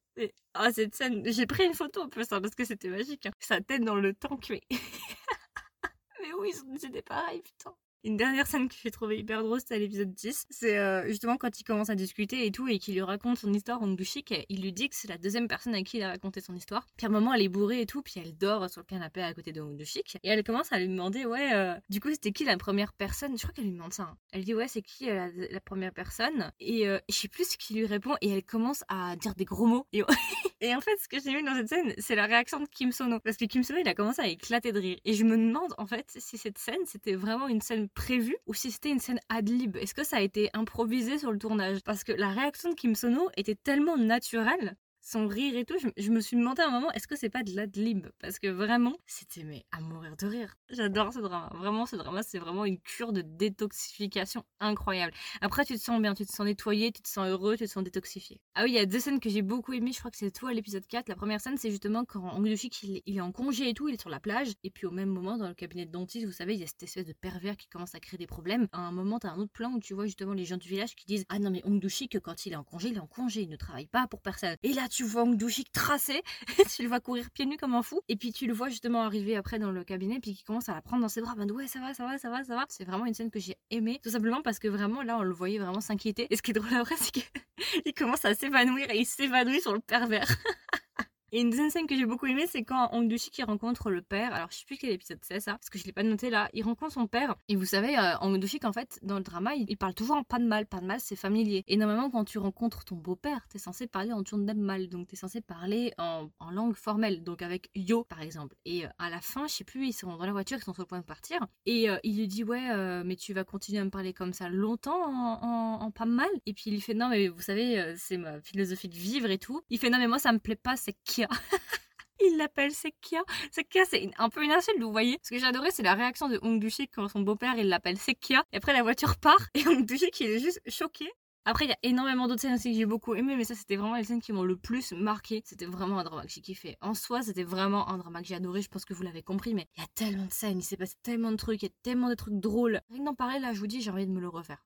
Ah, 0.53 0.71
cette 0.71 0.95
scène, 0.95 1.23
j'ai 1.25 1.45
pris 1.45 1.65
une 1.65 1.73
photo 1.73 2.01
en 2.01 2.09
plus, 2.09 2.31
hein, 2.31 2.41
parce 2.41 2.55
que 2.55 2.65
c'était 2.65 2.89
magique. 2.89 3.25
Hein. 3.25 3.31
Sa 3.39 3.61
tête 3.61 3.83
dans 3.83 3.95
le 3.95 4.13
temps, 4.13 4.39
mais... 4.49 4.61
mais 6.21 6.33
oui, 6.39 6.51
c'était 6.79 7.01
pareil, 7.01 7.41
putain. 7.41 7.75
Une 8.03 8.15
dernière 8.15 8.47
scène 8.47 8.69
que 8.69 8.75
j'ai 8.81 8.91
trouvé 8.91 9.17
hyper 9.17 9.43
drôle, 9.43 9.59
c'était 9.59 9.75
à 9.75 9.79
l'épisode 9.79 10.13
10. 10.13 10.45
C'est 10.49 10.77
euh, 10.77 11.07
justement 11.07 11.37
quand 11.37 11.59
il 11.59 11.63
commence 11.63 11.89
à 11.89 11.95
discuter 11.95 12.45
et 12.45 12.51
tout, 12.51 12.67
et 12.67 12.79
qu'il 12.79 12.93
lui 12.93 13.01
raconte 13.01 13.37
son 13.37 13.51
histoire, 13.53 13.81
en 13.81 13.87
Dushik, 13.87 14.33
il 14.49 14.61
lui 14.61 14.71
dit 14.71 14.89
que 14.89 14.95
c'est 14.95 15.07
la 15.07 15.17
deuxième 15.17 15.47
personne 15.47 15.73
à 15.75 15.81
qui 15.81 15.97
il 15.97 16.03
a 16.03 16.09
raconté 16.09 16.39
son 16.39 16.55
histoire. 16.55 16.85
Puis 16.95 17.05
à 17.05 17.09
un 17.09 17.11
moment, 17.11 17.33
elle 17.33 17.41
est 17.41 17.49
bourrée 17.49 17.81
et 17.81 17.85
tout, 17.85 18.01
puis 18.01 18.15
elle 18.17 18.37
dort 18.37 18.69
sur 18.69 18.81
le 18.81 18.85
canapé 18.85 19.21
à 19.21 19.33
côté 19.33 19.51
de 19.51 19.61
Dushik, 19.75 20.17
et 20.23 20.29
elle 20.29 20.43
commence 20.43 20.71
à 20.71 20.79
lui 20.79 20.87
demander, 20.87 21.25
ouais, 21.25 21.53
euh, 21.53 21.73
du 21.89 21.99
coup, 21.99 22.09
c'était 22.11 22.31
qui 22.31 22.45
la 22.45 22.57
première 22.57 22.93
personne? 22.93 23.35
Je 23.35 23.41
crois 23.41 23.53
qu'elle 23.53 23.65
lui 23.65 23.73
demande 23.73 23.93
ça. 23.93 24.03
Hein. 24.03 24.17
Elle 24.31 24.43
dit, 24.43 24.53
ouais, 24.53 24.67
c'est 24.67 24.81
qui 24.81 25.09
euh, 25.09 25.29
la, 25.51 25.59
première 25.59 25.91
personne? 25.91 26.51
Et 26.59 26.85
je 26.85 27.13
sais 27.13 27.27
plus 27.27 27.51
ce 27.51 27.57
qu'il 27.57 27.77
lui 27.77 27.85
répond, 27.85 28.15
et 28.21 28.29
elle 28.29 28.43
commence 28.43 28.83
à 28.87 29.15
dire 29.15 29.35
des 29.35 29.45
gros 29.45 29.65
mots. 29.65 29.87
Et, 29.91 30.03
et 30.59 30.75
en 30.75 30.81
fait, 30.81 30.97
ce 30.99 31.07
que 31.07 31.19
j'ai 31.19 31.35
vu 31.35 31.43
dans 31.43 31.53
cette 31.55 31.69
scène, 31.69 31.93
c'est 31.99 32.15
la 32.15 32.25
réaction 32.25 32.59
de 32.59 32.67
Kim 32.67 32.91
Sono. 32.91 33.19
Parce 33.19 33.37
que 33.37 33.45
Kim 33.45 33.63
Sono, 33.63 33.79
il 33.79 33.87
a 33.87 33.93
commencé 33.93 34.21
à 34.21 34.27
éclater 34.27 34.71
de 34.71 34.79
rire. 34.79 34.97
Et 35.05 35.13
je 35.13 35.23
me 35.23 35.37
demande, 35.37 35.73
en 35.77 35.85
fait, 35.85 36.05
si 36.17 36.37
cette 36.37 36.57
scène, 36.57 36.85
c'était 36.85 37.15
vraiment 37.15 37.47
une 37.47 37.61
scène 37.61 37.89
prévu 37.89 38.35
ou 38.47 38.53
si 38.53 38.71
c'était 38.71 38.89
une 38.89 38.99
scène 38.99 39.19
ad 39.29 39.47
lib. 39.47 39.77
Est-ce 39.77 39.93
que 39.93 40.03
ça 40.03 40.17
a 40.17 40.21
été 40.21 40.49
improvisé 40.53 41.19
sur 41.19 41.31
le 41.31 41.37
tournage? 41.37 41.81
Parce 41.83 42.03
que 42.03 42.11
la 42.11 42.29
réaction 42.29 42.69
de 42.71 42.75
Kim 42.75 42.95
Sono 42.95 43.29
était 43.37 43.55
tellement 43.55 43.97
naturelle 43.97 44.75
son 45.07 45.27
rire 45.27 45.55
et 45.55 45.63
tout, 45.63 45.77
je, 45.79 46.11
me 46.11 46.19
suis 46.19 46.35
demandé 46.35 46.61
à 46.61 46.67
un 46.67 46.71
moment, 46.71 46.91
est-ce 46.91 47.07
que 47.07 47.15
c'est 47.15 47.29
pas 47.29 47.43
de 47.43 47.55
l'adlib? 47.55 48.07
Parce 48.19 48.39
que 48.39 48.47
vraiment, 48.47 48.97
c'était 49.05 49.43
mais 49.45 49.65
à 49.71 49.79
mourir 49.79 50.17
de 50.17 50.27
rire. 50.27 50.55
J'adore 50.69 51.13
ce 51.13 51.19
drama. 51.19 51.49
Vraiment, 51.55 51.85
ce 51.85 51.95
drama, 51.95 52.23
c'est 52.23 52.39
vraiment 52.39 52.65
une 52.65 52.79
cure 52.79 53.13
de 53.13 53.21
détoxification 53.21 54.43
incroyable. 54.59 55.13
Après, 55.39 55.63
tu 55.63 55.75
te 55.75 55.79
sens 55.79 56.01
bien, 56.01 56.13
tu 56.13 56.25
te 56.25 56.31
sens 56.31 56.45
nettoyé, 56.45 56.91
tu 56.91 57.01
te 57.01 57.07
sens 57.07 57.25
heureux, 57.25 57.55
tu 57.55 57.65
te 57.65 57.69
sens 57.69 57.83
détoxifié. 57.83 58.41
Ah 58.55 58.63
oui, 58.63 58.71
il 58.71 58.75
y 58.75 58.79
a 58.79 58.85
deux 58.85 58.99
scènes 58.99 59.21
que 59.21 59.29
j'ai 59.29 59.41
beaucoup 59.41 59.71
aimées, 59.71 59.93
je 59.93 59.99
crois 59.99 60.11
que 60.11 60.17
c'est 60.17 60.31
toi 60.31 60.53
l'épisode 60.53 60.85
4. 60.85 61.07
La 61.07 61.15
première 61.15 61.39
scène, 61.39 61.57
c'est 61.57 61.71
justement 61.71 62.03
quand 62.03 62.35
Hong 62.35 62.45
il, 62.45 63.01
il 63.05 63.17
est 63.17 63.21
en 63.21 63.31
congé 63.31 63.69
et 63.69 63.73
tout, 63.73 63.87
il 63.87 63.93
est 63.93 64.01
sur 64.01 64.09
la 64.09 64.19
plage, 64.19 64.49
et 64.63 64.69
puis 64.69 64.85
au 64.85 64.91
même 64.91 65.09
moment, 65.09 65.37
dans 65.37 65.47
le 65.47 65.53
cabinet 65.53 65.85
de 65.85 65.91
dentiste, 65.91 66.25
vous 66.25 66.33
savez, 66.33 66.55
il 66.55 66.59
y 66.59 66.63
a 66.63 66.67
cette 66.67 66.83
espèce 66.83 67.05
de 67.05 67.13
pervers 67.13 67.55
qui 67.55 67.69
commence 67.69 67.95
à 67.95 68.01
créer 68.01 68.17
des 68.17 68.27
problèmes. 68.27 68.67
À 68.73 68.79
un 68.79 68.91
moment, 68.91 69.19
t'as 69.19 69.31
un 69.31 69.37
autre 69.37 69.53
plan 69.53 69.71
où 69.71 69.79
tu 69.79 69.93
vois 69.93 70.05
justement 70.05 70.33
les 70.33 70.43
gens 70.43 70.57
du 70.57 70.67
village 70.67 70.95
qui 70.95 71.05
disent 71.05 71.25
Ah 71.29 71.39
non, 71.39 71.49
mais 71.49 71.61
Hong 71.63 71.79
que 71.79 72.17
quand 72.17 72.45
il 72.45 72.51
est 72.51 72.57
en 72.57 72.65
congé, 72.65 72.89
il 72.89 72.97
est 72.97 72.99
en 72.99 73.07
congé, 73.07 73.43
il 73.43 73.49
ne 73.49 73.55
travaille 73.55 73.87
pas 73.87 74.07
pour 74.07 74.21
personne. 74.21 74.57
Et 74.63 74.73
là, 74.73 74.89
tu 74.96 74.96
vois 75.03 75.23
Hong 75.23 75.37
tracé, 75.73 76.21
tu 76.75 76.83
le 76.83 76.87
vois 76.87 76.99
courir 76.99 77.29
pieds 77.31 77.45
nus 77.45 77.57
comme 77.57 77.75
un 77.75 77.83
fou, 77.83 78.01
et 78.07 78.15
puis 78.15 78.31
tu 78.31 78.47
le 78.47 78.53
vois 78.53 78.69
justement 78.69 79.03
arriver 79.03 79.35
après 79.35 79.59
dans 79.59 79.71
le 79.71 79.83
cabinet, 79.83 80.19
puis 80.19 80.35
qui 80.35 80.43
commence 80.43 80.69
à 80.69 80.73
la 80.73 80.81
prendre 80.81 81.01
dans 81.01 81.09
ses 81.09 81.21
bras, 81.21 81.35
ben 81.35 81.49
ouais 81.51 81.67
ça 81.67 81.79
va, 81.79 81.93
ça 81.93 82.05
va, 82.05 82.17
ça 82.17 82.29
va, 82.29 82.43
ça 82.43 82.55
va. 82.55 82.65
C'est 82.69 82.85
vraiment 82.85 83.05
une 83.05 83.13
scène 83.13 83.31
que 83.31 83.39
j'ai 83.39 83.55
aimée, 83.69 83.99
tout 84.03 84.09
simplement 84.09 84.41
parce 84.41 84.59
que 84.59 84.67
vraiment 84.67 85.03
là 85.03 85.17
on 85.17 85.23
le 85.23 85.33
voyait 85.33 85.59
vraiment 85.59 85.81
s'inquiéter. 85.81 86.27
Et 86.29 86.35
ce 86.35 86.41
qui 86.41 86.51
est 86.51 86.53
drôle 86.53 86.73
après, 86.73 86.95
c'est 86.97 87.11
qu'il 87.11 87.93
commence 87.97 88.25
à 88.25 88.33
s'évanouir 88.33 88.89
et 88.91 88.99
il 88.99 89.05
s'évanouit 89.05 89.61
sur 89.61 89.73
le 89.73 89.79
pervers. 89.79 90.27
Et 91.33 91.41
une 91.41 91.49
deuxième 91.49 91.69
scène 91.69 91.87
que 91.87 91.95
j'ai 91.95 92.05
beaucoup 92.05 92.25
aimée, 92.25 92.45
c'est 92.47 92.63
quand 92.63 92.89
Hong 92.93 93.13
qui 93.13 93.43
rencontre 93.43 93.89
le 93.89 94.01
père. 94.01 94.33
Alors, 94.33 94.47
je 94.49 94.59
sais 94.59 94.65
plus 94.65 94.77
quel 94.77 94.91
épisode 94.91 95.19
c'est 95.21 95.41
ça, 95.41 95.53
parce 95.53 95.69
que 95.69 95.77
je 95.77 95.83
l'ai 95.83 95.91
pas 95.91 96.03
noté 96.03 96.29
là. 96.29 96.49
Il 96.53 96.63
rencontre 96.63 96.93
son 96.93 97.07
père. 97.07 97.35
Et 97.49 97.55
vous 97.57 97.65
savez, 97.65 97.97
euh, 97.97 98.17
Hong 98.21 98.41
en 98.63 98.73
fait, 98.73 98.99
dans 99.01 99.17
le 99.17 99.23
drama, 99.23 99.53
il, 99.55 99.77
parle 99.77 99.93
toujours 99.93 100.15
en 100.15 100.23
pas 100.23 100.39
de 100.39 100.45
mal. 100.45 100.65
Pas 100.65 100.79
de 100.79 100.85
mal, 100.85 100.99
c'est 101.01 101.17
familier. 101.17 101.63
Et 101.67 101.75
normalement, 101.75 102.09
quand 102.09 102.23
tu 102.23 102.37
rencontres 102.37 102.85
ton 102.85 102.95
beau-père, 102.95 103.45
t'es 103.49 103.57
censé 103.57 103.87
parler 103.87 104.13
en 104.13 104.23
même 104.37 104.59
mal. 104.59 104.87
Donc, 104.87 105.07
t'es 105.07 105.15
censé 105.15 105.41
parler 105.41 105.91
en, 105.97 106.29
langue 106.51 106.75
formelle. 106.75 107.23
Donc, 107.23 107.41
avec 107.41 107.69
yo, 107.75 108.03
par 108.03 108.21
exemple. 108.21 108.55
Et 108.65 108.85
euh, 108.85 108.89
à 108.97 109.09
la 109.09 109.19
fin, 109.19 109.47
je 109.47 109.53
sais 109.53 109.63
plus, 109.63 109.87
ils 109.87 109.93
sont 109.93 110.15
dans 110.15 110.25
la 110.25 110.31
voiture, 110.31 110.57
ils 110.57 110.63
sont 110.63 110.73
sur 110.73 110.83
le 110.83 110.87
point 110.87 110.99
de 110.99 111.05
partir. 111.05 111.45
Et 111.65 111.89
euh, 111.89 111.97
il 112.03 112.17
lui 112.17 112.27
dit, 112.27 112.45
ouais, 112.45 112.69
euh, 112.71 113.03
mais 113.05 113.17
tu 113.17 113.33
vas 113.33 113.43
continuer 113.43 113.79
à 113.79 113.83
me 113.83 113.89
parler 113.89 114.13
comme 114.13 114.31
ça 114.31 114.47
longtemps 114.47 115.03
en, 115.05 115.81
en, 115.81 115.91
pas 115.91 116.05
mal. 116.05 116.29
Et 116.45 116.53
puis, 116.53 116.65
il 116.67 116.73
lui 116.73 116.81
fait, 116.81 116.93
non, 116.93 117.09
mais 117.09 117.27
vous 117.27 117.41
savez, 117.41 117.95
c'est 117.97 118.17
ma 118.17 118.39
philosophie 118.39 118.87
de 118.87 118.95
vivre 118.95 119.29
et 119.29 119.37
tout. 119.37 119.61
Il 119.69 119.77
fait, 119.77 119.89
non, 119.89 119.97
mais 119.97 120.07
moi, 120.07 120.19
ça 120.19 120.31
me 120.31 120.39
plaît 120.39 120.55
pas, 120.55 120.77
c'est 120.77 120.95
il 122.19 122.37
l'appelle 122.37 122.71
Sekia. 122.71 123.23
Sekia, 123.51 123.85
c'est 123.85 124.09
un 124.17 124.29
peu 124.29 124.43
une 124.43 124.51
insulte, 124.51 124.81
vous 124.81 124.91
voyez. 124.91 125.17
Ce 125.23 125.29
que 125.29 125.39
j'adorais, 125.39 125.71
c'est 125.71 125.83
la 125.83 125.93
réaction 125.93 126.29
de 126.29 126.39
Hong 126.41 126.59
Dushik 126.59 126.91
quand 126.93 127.07
son 127.07 127.21
beau-père, 127.21 127.55
il 127.57 127.69
l'appelle 127.69 127.97
Sekia. 127.97 128.43
Et 128.51 128.57
après, 128.57 128.73
la 128.73 128.83
voiture 128.83 129.15
part 129.21 129.47
et 129.53 129.67
Hong 129.67 129.85
Dushik, 129.85 130.19
il 130.19 130.27
est 130.27 130.39
juste 130.39 130.61
choqué. 130.67 131.09
Après, 131.49 131.63
il 131.63 131.69
y 131.69 131.71
a 131.71 131.77
énormément 131.81 132.27
d'autres 132.27 132.41
scènes 132.41 132.55
aussi 132.55 132.71
que 132.71 132.77
j'ai 132.77 132.85
beaucoup 132.85 133.15
aimé, 133.15 133.37
mais 133.37 133.45
ça, 133.45 133.55
c'était 133.55 133.77
vraiment 133.77 133.95
les 133.95 134.03
scènes 134.03 134.21
qui 134.21 134.33
m'ont 134.33 134.43
le 134.43 134.57
plus 134.57 134.91
marqué. 134.91 135.41
C'était 135.45 135.65
vraiment 135.65 135.97
un 135.97 136.03
drama 136.03 136.23
que 136.23 136.29
j'ai 136.29 136.41
kiffé. 136.41 136.75
En 136.81 136.93
soi, 136.93 137.21
c'était 137.21 137.45
vraiment 137.45 137.87
un 137.87 137.97
drama 137.97 138.21
que 138.21 138.27
j'ai 138.27 138.35
adoré. 138.35 138.61
Je 138.61 138.67
pense 138.67 138.83
que 138.83 138.93
vous 138.93 139.03
l'avez 139.03 139.23
compris, 139.23 139.53
mais 139.53 139.65
il 139.77 139.79
y 139.79 139.83
a 139.83 139.87
tellement 139.95 140.25
de 140.25 140.33
scènes, 140.33 140.59
il 140.59 140.63
s'est 140.63 140.75
passé 140.75 140.95
tellement 141.03 141.31
de 141.31 141.37
trucs, 141.37 141.61
il 141.61 141.67
y 141.67 141.69
a 141.69 141.75
tellement 141.83 142.09
de 142.09 142.15
trucs 142.15 142.37
drôles. 142.37 142.81
Rien 142.89 142.99
que 142.99 143.05
d'en 143.05 143.15
parler, 143.15 143.39
là, 143.39 143.53
je 143.53 143.59
vous 143.59 143.67
dis, 143.67 143.81
j'ai 143.81 143.91
envie 143.91 144.05
de 144.05 144.11
me 144.11 144.19
le 144.19 144.27
refaire. 144.27 144.61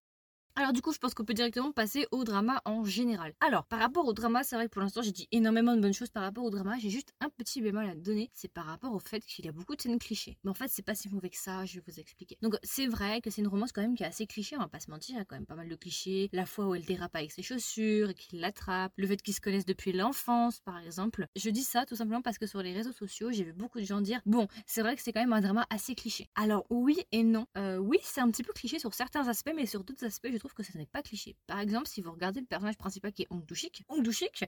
Alors 0.56 0.74
du 0.74 0.82
coup, 0.82 0.92
je 0.92 0.98
pense 0.98 1.14
qu'on 1.14 1.24
peut 1.24 1.34
directement 1.34 1.72
passer 1.72 2.08
au 2.12 2.26
drama 2.26 2.62
en 2.66 2.84
général. 2.84 3.34
Alors, 3.40 3.66
par 3.66 3.80
rapport 3.80 4.06
au 4.06 4.14
drama, 4.14 4.44
c'est 4.44 4.56
vrai 4.56 4.66
que 4.66 4.72
pour 4.72 4.82
l'instant, 4.82 5.02
j'ai 5.02 5.14
dit 5.14 5.28
énormément 5.32 5.76
de 5.76 5.82
bonnes 5.82 5.94
choses 5.94 6.10
par 6.10 6.24
rapport 6.24 6.44
au 6.44 6.50
drama. 6.50 6.78
J'ai 6.78 6.90
juste 6.90 7.14
un 7.22 7.30
petit 7.30 7.62
bémol 7.62 7.86
à 7.86 7.96
donner, 7.96 8.30
c'est 8.34 8.52
par 8.52 8.66
rapport 8.66 8.94
au 8.94 9.00
fait 9.00 9.26
qu'il 9.26 9.46
y 9.46 9.48
a 9.48 9.54
beaucoup 9.54 9.76
de 9.78 9.82
scènes 9.82 9.98
clichés. 9.98 10.38
Mais 10.44 10.52
en 10.52 10.54
fait, 10.54 10.68
c'est 10.70 10.82
pas 10.82 10.94
si 10.94 11.08
mauvais 11.10 11.30
que 11.30 11.38
ça, 11.38 11.66
je 11.66 11.76
vais 11.76 11.84
vous 11.88 12.00
expliquer. 12.00 12.38
Donc, 12.42 12.56
c'est 12.64 12.88
vrai 12.88 13.22
que 13.22 13.30
c'est 13.30 13.42
une 13.42 13.48
romance 13.48 13.72
quand 13.72 13.82
même 13.82 13.96
qui 13.96 14.04
est 14.04 14.08
assez 14.08 14.28
cliché, 14.28 14.58
on 14.58 14.60
va 14.60 14.68
pas 14.68 14.82
se 14.82 14.92
mentir, 14.92 15.16
il 15.16 15.20
y 15.20 15.22
a 15.22 15.26
quand 15.26 15.36
même 15.36 15.46
pas 15.46 15.56
mal 15.56 15.70
de 15.70 15.76
clichés. 15.76 16.30
La 16.34 16.46
fois 16.46 16.68
où 16.68 16.76
elle 16.76 16.86
dérape 16.86 17.16
avec 17.16 17.32
ses 17.32 17.44
chaussures 17.44 18.10
et 18.10 18.14
qu'il 18.14 18.42
l'attrape, 18.42 18.92
le 18.98 19.08
fait 19.08 19.22
qu'ils 19.22 19.34
se 19.34 19.42
connaissent 19.42 19.66
depuis 19.66 19.94
l'enfance, 19.94 20.60
par 20.60 20.80
exemple. 20.80 21.28
Je 21.38 21.50
dis 21.50 21.64
ça 21.64 21.86
tout 21.86 21.96
simplement 21.96 22.22
parce 22.22 22.38
que 22.38 22.46
sur 22.46 22.62
les 22.62 22.74
réseaux 22.74 22.92
sociaux, 22.92 23.32
j'ai 23.32 23.46
vu 23.46 23.54
beaucoup 23.54 23.80
de 23.80 23.86
gens 23.86 24.02
dire, 24.02 24.20
bon, 24.26 24.48
c'est 24.66 24.82
vrai 24.82 24.98
que 24.98 25.02
c'est 25.02 25.14
quand 25.14 25.22
même 25.22 25.34
un 25.34 25.42
drama 25.42 25.66
assez 25.70 25.96
cliché. 25.96 26.28
Alors, 26.36 26.66
oui 26.70 26.98
et 27.14 27.24
non. 27.24 27.46
Euh, 27.58 27.78
oui, 27.78 28.00
c'est 28.04 28.20
un 28.20 28.30
petit 28.30 28.44
peu 28.44 28.52
cliché 28.52 28.80
sur 28.80 28.94
certains 28.94 29.28
aspects, 29.30 29.54
mais 29.56 29.66
sur 29.66 29.84
d'autres 29.84 30.06
aspects, 30.06 30.28
trouve 30.42 30.54
que 30.54 30.64
ce 30.64 30.78
n'est 30.78 30.86
pas 30.86 31.02
cliché 31.02 31.22
par 31.48 31.60
exemple, 31.60 31.88
si 31.88 32.02
vous 32.02 32.12
regardez 32.12 32.40
le 32.40 32.46
personnage 32.46 32.78
principal 32.78 33.12
qui 33.12 33.24
est 33.24 33.28
Hong 33.30 33.46
Dushik, 33.46 33.84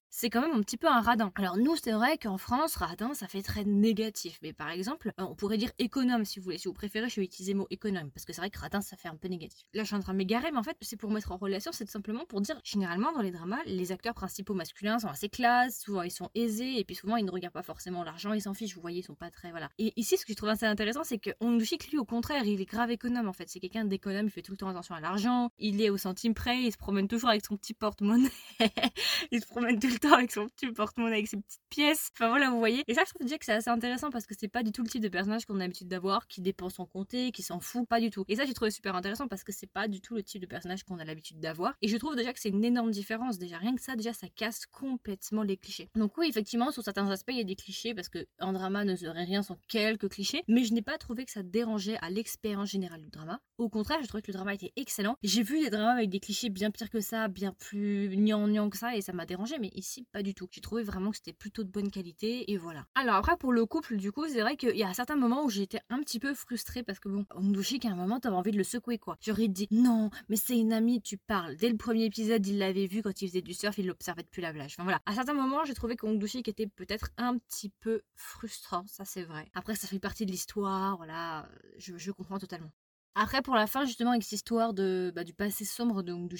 c'est 0.09 0.29
quand 0.29 0.41
même 0.41 0.55
un 0.55 0.61
petit 0.61 0.77
peu 0.77 0.87
un 0.87 1.01
radin. 1.01 1.31
Alors 1.35 1.57
nous, 1.57 1.75
c'est 1.75 1.91
vrai 1.91 2.17
qu'en 2.17 2.37
France, 2.37 2.75
radin, 2.75 3.13
ça 3.13 3.27
fait 3.27 3.41
très 3.41 3.63
négatif. 3.63 4.39
Mais 4.41 4.53
par 4.53 4.69
exemple, 4.69 5.11
euh, 5.19 5.23
on 5.23 5.35
pourrait 5.35 5.57
dire 5.57 5.71
économe 5.79 6.25
si 6.25 6.39
vous 6.39 6.45
voulez. 6.45 6.57
Si 6.57 6.67
vous 6.67 6.73
préférez, 6.73 7.09
je 7.09 7.19
vais 7.19 7.25
utiliser 7.25 7.53
le 7.53 7.59
mot 7.59 7.67
économe 7.69 8.11
parce 8.11 8.25
que 8.25 8.33
c'est 8.33 8.41
vrai 8.41 8.49
que 8.49 8.59
radin, 8.59 8.81
ça 8.81 8.97
fait 8.97 9.07
un 9.07 9.15
peu 9.15 9.27
négatif. 9.27 9.65
Là, 9.73 9.83
je 9.83 9.87
suis 9.87 9.95
en 9.95 9.99
train 9.99 10.13
de 10.13 10.17
m'égarer, 10.17 10.51
mais 10.51 10.57
en 10.57 10.63
fait, 10.63 10.77
c'est 10.81 10.97
pour 10.97 11.11
mettre 11.11 11.31
en 11.31 11.37
relation, 11.37 11.71
c'est 11.71 11.89
simplement 11.89 12.25
pour 12.25 12.41
dire, 12.41 12.59
généralement, 12.63 13.11
dans 13.11 13.21
les 13.21 13.31
dramas, 13.31 13.59
les 13.65 13.91
acteurs 13.91 14.13
principaux 14.13 14.53
masculins 14.53 14.99
sont 14.99 15.09
assez 15.09 15.29
classes, 15.29 15.79
souvent 15.79 16.03
ils 16.03 16.11
sont 16.11 16.29
aisés, 16.35 16.79
et 16.79 16.83
puis 16.85 16.95
souvent 16.95 17.17
ils 17.17 17.25
ne 17.25 17.31
regardent 17.31 17.53
pas 17.53 17.63
forcément 17.63 18.03
l'argent, 18.03 18.33
ils 18.33 18.41
s'en 18.41 18.53
fichent, 18.53 18.75
vous 18.75 18.81
voyez, 18.81 18.99
ils 18.99 19.03
sont 19.03 19.15
pas 19.15 19.31
très, 19.31 19.51
voilà. 19.51 19.69
Et 19.77 19.93
ici, 19.95 20.17
ce 20.17 20.25
que 20.25 20.33
je 20.33 20.37
trouve 20.37 20.49
assez 20.49 20.65
intéressant, 20.65 21.03
c'est 21.03 21.19
que 21.19 21.31
Hong 21.39 21.57
Dushik, 21.57 21.91
lui, 21.91 21.97
au 21.97 22.05
contraire, 22.05 22.45
il 22.45 22.61
est 22.61 22.65
grave 22.65 22.91
économe, 22.91 23.27
en 23.27 23.33
fait. 23.33 23.49
C'est 23.49 23.59
quelqu'un 23.59 23.85
d'économe, 23.85 24.27
il 24.27 24.31
fait 24.31 24.41
tout 24.41 24.51
le 24.51 24.57
temps 24.57 24.69
attention 24.69 24.95
à 24.95 24.99
l'argent, 24.99 25.49
il 25.57 25.81
est 25.81 25.82
au 25.89 25.97
centime 25.97 26.33
près, 26.33 26.63
il 26.63 26.71
se 26.71 26.77
promène 26.77 27.07
toujours 27.07 27.29
avec 27.29 27.45
son 27.45 27.57
petit 27.57 27.73
porte-monnaie. 27.73 28.29
il 29.31 29.41
se 29.41 29.47
promène 29.47 29.79
tout 29.79 29.87
le 29.87 29.99
temps 29.99 30.13
avec 30.13 30.31
son 30.31 30.47
petit 30.47 30.67
porte-monnaie, 30.71 31.15
avec 31.15 31.27
ses 31.27 31.37
petites 31.37 31.61
pièces. 31.69 32.11
Enfin 32.15 32.29
voilà, 32.29 32.49
vous 32.49 32.57
voyez. 32.57 32.83
Et 32.87 32.93
ça, 32.93 33.03
je 33.05 33.13
trouve 33.13 33.25
déjà 33.25 33.37
que 33.37 33.45
c'est 33.45 33.53
assez 33.53 33.69
intéressant 33.69 34.09
parce 34.09 34.25
que 34.25 34.35
c'est 34.37 34.47
pas 34.47 34.63
du 34.63 34.71
tout 34.71 34.83
le 34.83 34.89
type 34.89 35.01
de 35.01 35.09
personnage 35.09 35.45
qu'on 35.45 35.55
a 35.55 35.59
l'habitude 35.59 35.87
d'avoir, 35.87 36.27
qui 36.27 36.41
dépense 36.41 36.75
sans 36.75 36.85
compter, 36.85 37.31
qui 37.31 37.43
s'en 37.43 37.59
fout, 37.59 37.87
pas 37.87 37.99
du 37.99 38.09
tout. 38.09 38.25
Et 38.27 38.35
ça, 38.35 38.45
j'ai 38.45 38.53
trouvé 38.53 38.71
super 38.71 38.95
intéressant 38.95 39.27
parce 39.27 39.43
que 39.43 39.51
c'est 39.51 39.67
pas 39.67 39.87
du 39.87 40.01
tout 40.01 40.15
le 40.15 40.23
type 40.23 40.41
de 40.41 40.47
personnage 40.47 40.83
qu'on 40.83 40.99
a 40.99 41.05
l'habitude 41.05 41.39
d'avoir. 41.39 41.73
Et 41.81 41.87
je 41.87 41.97
trouve 41.97 42.15
déjà 42.15 42.33
que 42.33 42.39
c'est 42.39 42.49
une 42.49 42.63
énorme 42.63 42.91
différence. 42.91 43.37
Déjà, 43.37 43.57
rien 43.57 43.75
que 43.75 43.81
ça, 43.81 43.95
déjà, 43.95 44.13
ça 44.13 44.27
casse 44.35 44.65
complètement 44.65 45.43
les 45.43 45.57
clichés. 45.57 45.89
Donc 45.95 46.17
oui, 46.17 46.27
effectivement, 46.29 46.71
sur 46.71 46.83
certains 46.83 47.09
aspects, 47.09 47.31
il 47.31 47.37
y 47.37 47.41
a 47.41 47.45
des 47.45 47.55
clichés 47.55 47.93
parce 47.93 48.09
que 48.09 48.25
un 48.39 48.53
drama 48.53 48.85
ne 48.85 48.95
serait 48.95 49.23
rien 49.23 49.43
sans 49.43 49.57
quelques 49.67 50.09
clichés. 50.09 50.43
Mais 50.47 50.63
je 50.63 50.73
n'ai 50.73 50.81
pas 50.81 50.97
trouvé 50.97 51.25
que 51.25 51.31
ça 51.31 51.43
dérangeait 51.43 51.97
à 52.01 52.09
l'expérience 52.09 52.69
générale 52.69 53.01
du 53.01 53.09
drama. 53.09 53.39
Au 53.57 53.69
contraire, 53.69 53.99
je 54.01 54.07
trouvais 54.07 54.21
que 54.21 54.31
le 54.31 54.35
drama 54.35 54.53
était 54.53 54.73
excellent. 54.75 55.17
J'ai 55.23 55.43
vu 55.43 55.69
avec 55.81 56.09
des 56.09 56.19
clichés 56.19 56.49
bien 56.49 56.71
pires 56.71 56.89
que 56.89 57.01
ça, 57.01 57.27
bien 57.27 57.53
plus 57.53 58.09
gnangnan 58.09 58.69
que 58.69 58.77
ça 58.77 58.95
et 58.95 59.01
ça 59.01 59.13
m'a 59.13 59.25
dérangé, 59.25 59.57
mais 59.59 59.69
ici 59.73 60.05
pas 60.11 60.23
du 60.23 60.33
tout. 60.33 60.47
J'ai 60.51 60.61
trouvé 60.61 60.83
vraiment 60.83 61.11
que 61.11 61.17
c'était 61.17 61.33
plutôt 61.33 61.63
de 61.63 61.69
bonne 61.69 61.91
qualité 61.91 62.51
et 62.51 62.57
voilà. 62.57 62.85
Alors 62.95 63.15
après 63.15 63.37
pour 63.37 63.53
le 63.53 63.65
couple, 63.65 63.97
du 63.97 64.11
coup, 64.11 64.27
c'est 64.27 64.41
vrai 64.41 64.55
qu'il 64.55 64.75
y 64.75 64.83
a 64.83 64.93
certains 64.93 65.15
moments 65.15 65.43
où 65.43 65.49
j'étais 65.49 65.79
un 65.89 65.99
petit 65.99 66.19
peu 66.19 66.33
frustrée 66.33 66.83
parce 66.83 66.99
que 66.99 67.09
bon, 67.09 67.25
Ondushi, 67.35 67.79
à 67.83 67.89
un 67.89 67.95
moment, 67.95 68.19
t'avais 68.19 68.35
envie 68.35 68.51
de 68.51 68.57
le 68.57 68.63
secouer 68.63 68.97
quoi. 68.97 69.17
J'aurais 69.21 69.47
dit 69.47 69.67
non, 69.71 70.09
mais 70.29 70.35
c'est 70.35 70.57
une 70.57 70.73
amie, 70.73 71.01
tu 71.01 71.17
parles. 71.17 71.55
Dès 71.55 71.69
le 71.69 71.77
premier 71.77 72.05
épisode, 72.05 72.45
il 72.45 72.57
l'avait 72.57 72.87
vu 72.87 73.01
quand 73.01 73.21
il 73.21 73.27
faisait 73.27 73.41
du 73.41 73.53
surf, 73.53 73.77
il 73.77 73.87
l'observait 73.87 74.23
depuis 74.23 74.41
la 74.41 74.53
plage. 74.53 74.75
Enfin 74.77 74.83
voilà. 74.83 75.01
À 75.05 75.13
certains 75.13 75.33
moments, 75.33 75.65
j'ai 75.65 75.73
trouvé 75.73 75.95
qu'Ondushi 75.95 76.39
était 76.45 76.67
peut-être 76.67 77.09
un 77.17 77.37
petit 77.37 77.69
peu 77.79 78.01
frustrant, 78.15 78.85
ça 78.87 79.05
c'est 79.05 79.23
vrai. 79.23 79.49
Après, 79.53 79.75
ça 79.75 79.87
fait 79.87 79.99
partie 79.99 80.25
de 80.25 80.31
l'histoire, 80.31 80.97
voilà, 80.97 81.47
je 81.77 82.11
comprends 82.11 82.39
totalement. 82.39 82.71
Après, 83.15 83.41
pour 83.41 83.55
la 83.55 83.67
fin, 83.67 83.85
justement, 83.85 84.11
avec 84.11 84.23
cette 84.23 84.33
histoire 84.33 84.73
de, 84.73 85.11
bah, 85.15 85.23
du 85.23 85.33
passé 85.33 85.65
sombre 85.65 86.01
de 86.01 86.11
Hong 86.11 86.33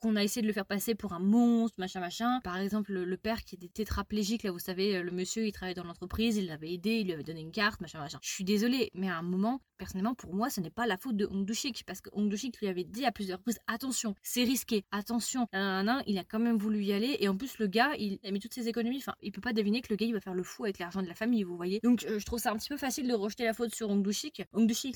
qu'on 0.00 0.16
a 0.16 0.22
essayé 0.22 0.42
de 0.42 0.46
le 0.46 0.52
faire 0.52 0.66
passer 0.66 0.94
pour 0.94 1.12
un 1.12 1.18
monstre, 1.18 1.80
machin, 1.80 2.00
machin. 2.00 2.40
Par 2.44 2.58
exemple, 2.58 2.92
le, 2.92 3.16
père 3.16 3.44
qui 3.44 3.56
était 3.56 3.68
tétraplégique, 3.68 4.42
là, 4.42 4.50
vous 4.50 4.58
savez, 4.58 5.02
le 5.02 5.10
monsieur, 5.10 5.46
il 5.46 5.52
travaillait 5.52 5.74
dans 5.74 5.84
l'entreprise, 5.84 6.36
il 6.36 6.46
l'avait 6.46 6.72
aidé, 6.72 6.98
il 7.00 7.06
lui 7.06 7.12
avait 7.12 7.22
donné 7.22 7.40
une 7.40 7.50
carte, 7.50 7.80
machin, 7.80 7.98
machin. 7.98 8.18
Je 8.22 8.30
suis 8.30 8.44
désolée, 8.44 8.90
mais 8.94 9.08
à 9.08 9.16
un 9.16 9.22
moment, 9.22 9.60
personnellement, 9.78 10.14
pour 10.14 10.34
moi, 10.34 10.48
ce 10.48 10.60
n'est 10.60 10.70
pas 10.70 10.86
la 10.86 10.96
faute 10.96 11.16
de 11.16 11.26
Hong 11.26 11.50
parce 11.86 12.00
que 12.00 12.10
Hong 12.12 12.32
lui 12.32 12.68
avait 12.68 12.84
dit 12.84 13.04
à 13.04 13.12
plusieurs 13.12 13.38
reprises, 13.38 13.58
attention, 13.66 14.14
c'est 14.22 14.44
risqué, 14.44 14.84
attention. 14.90 15.48
Un, 15.52 15.88
un, 15.88 16.02
il 16.06 16.18
a 16.18 16.24
quand 16.24 16.38
même 16.38 16.56
voulu 16.56 16.82
y 16.82 16.92
aller, 16.92 17.16
et 17.20 17.28
en 17.28 17.36
plus, 17.36 17.58
le 17.58 17.66
gars, 17.66 17.92
il 17.98 18.18
a 18.24 18.30
mis 18.30 18.38
toutes 18.38 18.54
ses 18.54 18.68
économies, 18.68 18.98
enfin, 18.98 19.14
il 19.22 19.32
peut 19.32 19.40
pas 19.40 19.52
deviner 19.52 19.80
que 19.80 19.88
le 19.90 19.96
gars, 19.96 20.06
il 20.06 20.12
va 20.12 20.20
faire 20.20 20.34
le 20.34 20.44
fou 20.44 20.64
avec 20.64 20.78
l'argent 20.78 21.02
de 21.02 21.08
la 21.08 21.14
famille, 21.14 21.42
vous 21.42 21.56
voyez. 21.56 21.80
Donc, 21.82 22.04
euh, 22.04 22.18
je 22.18 22.24
trouve 22.24 22.38
ça 22.38 22.52
un 22.52 22.56
petit 22.56 22.68
peu 22.68 22.76
facile 22.76 23.08
de 23.08 23.14
rejeter 23.14 23.44
la 23.44 23.54
faute 23.54 23.74
sur 23.74 23.90
Hong 23.90 24.04
Dushik. 24.04 24.42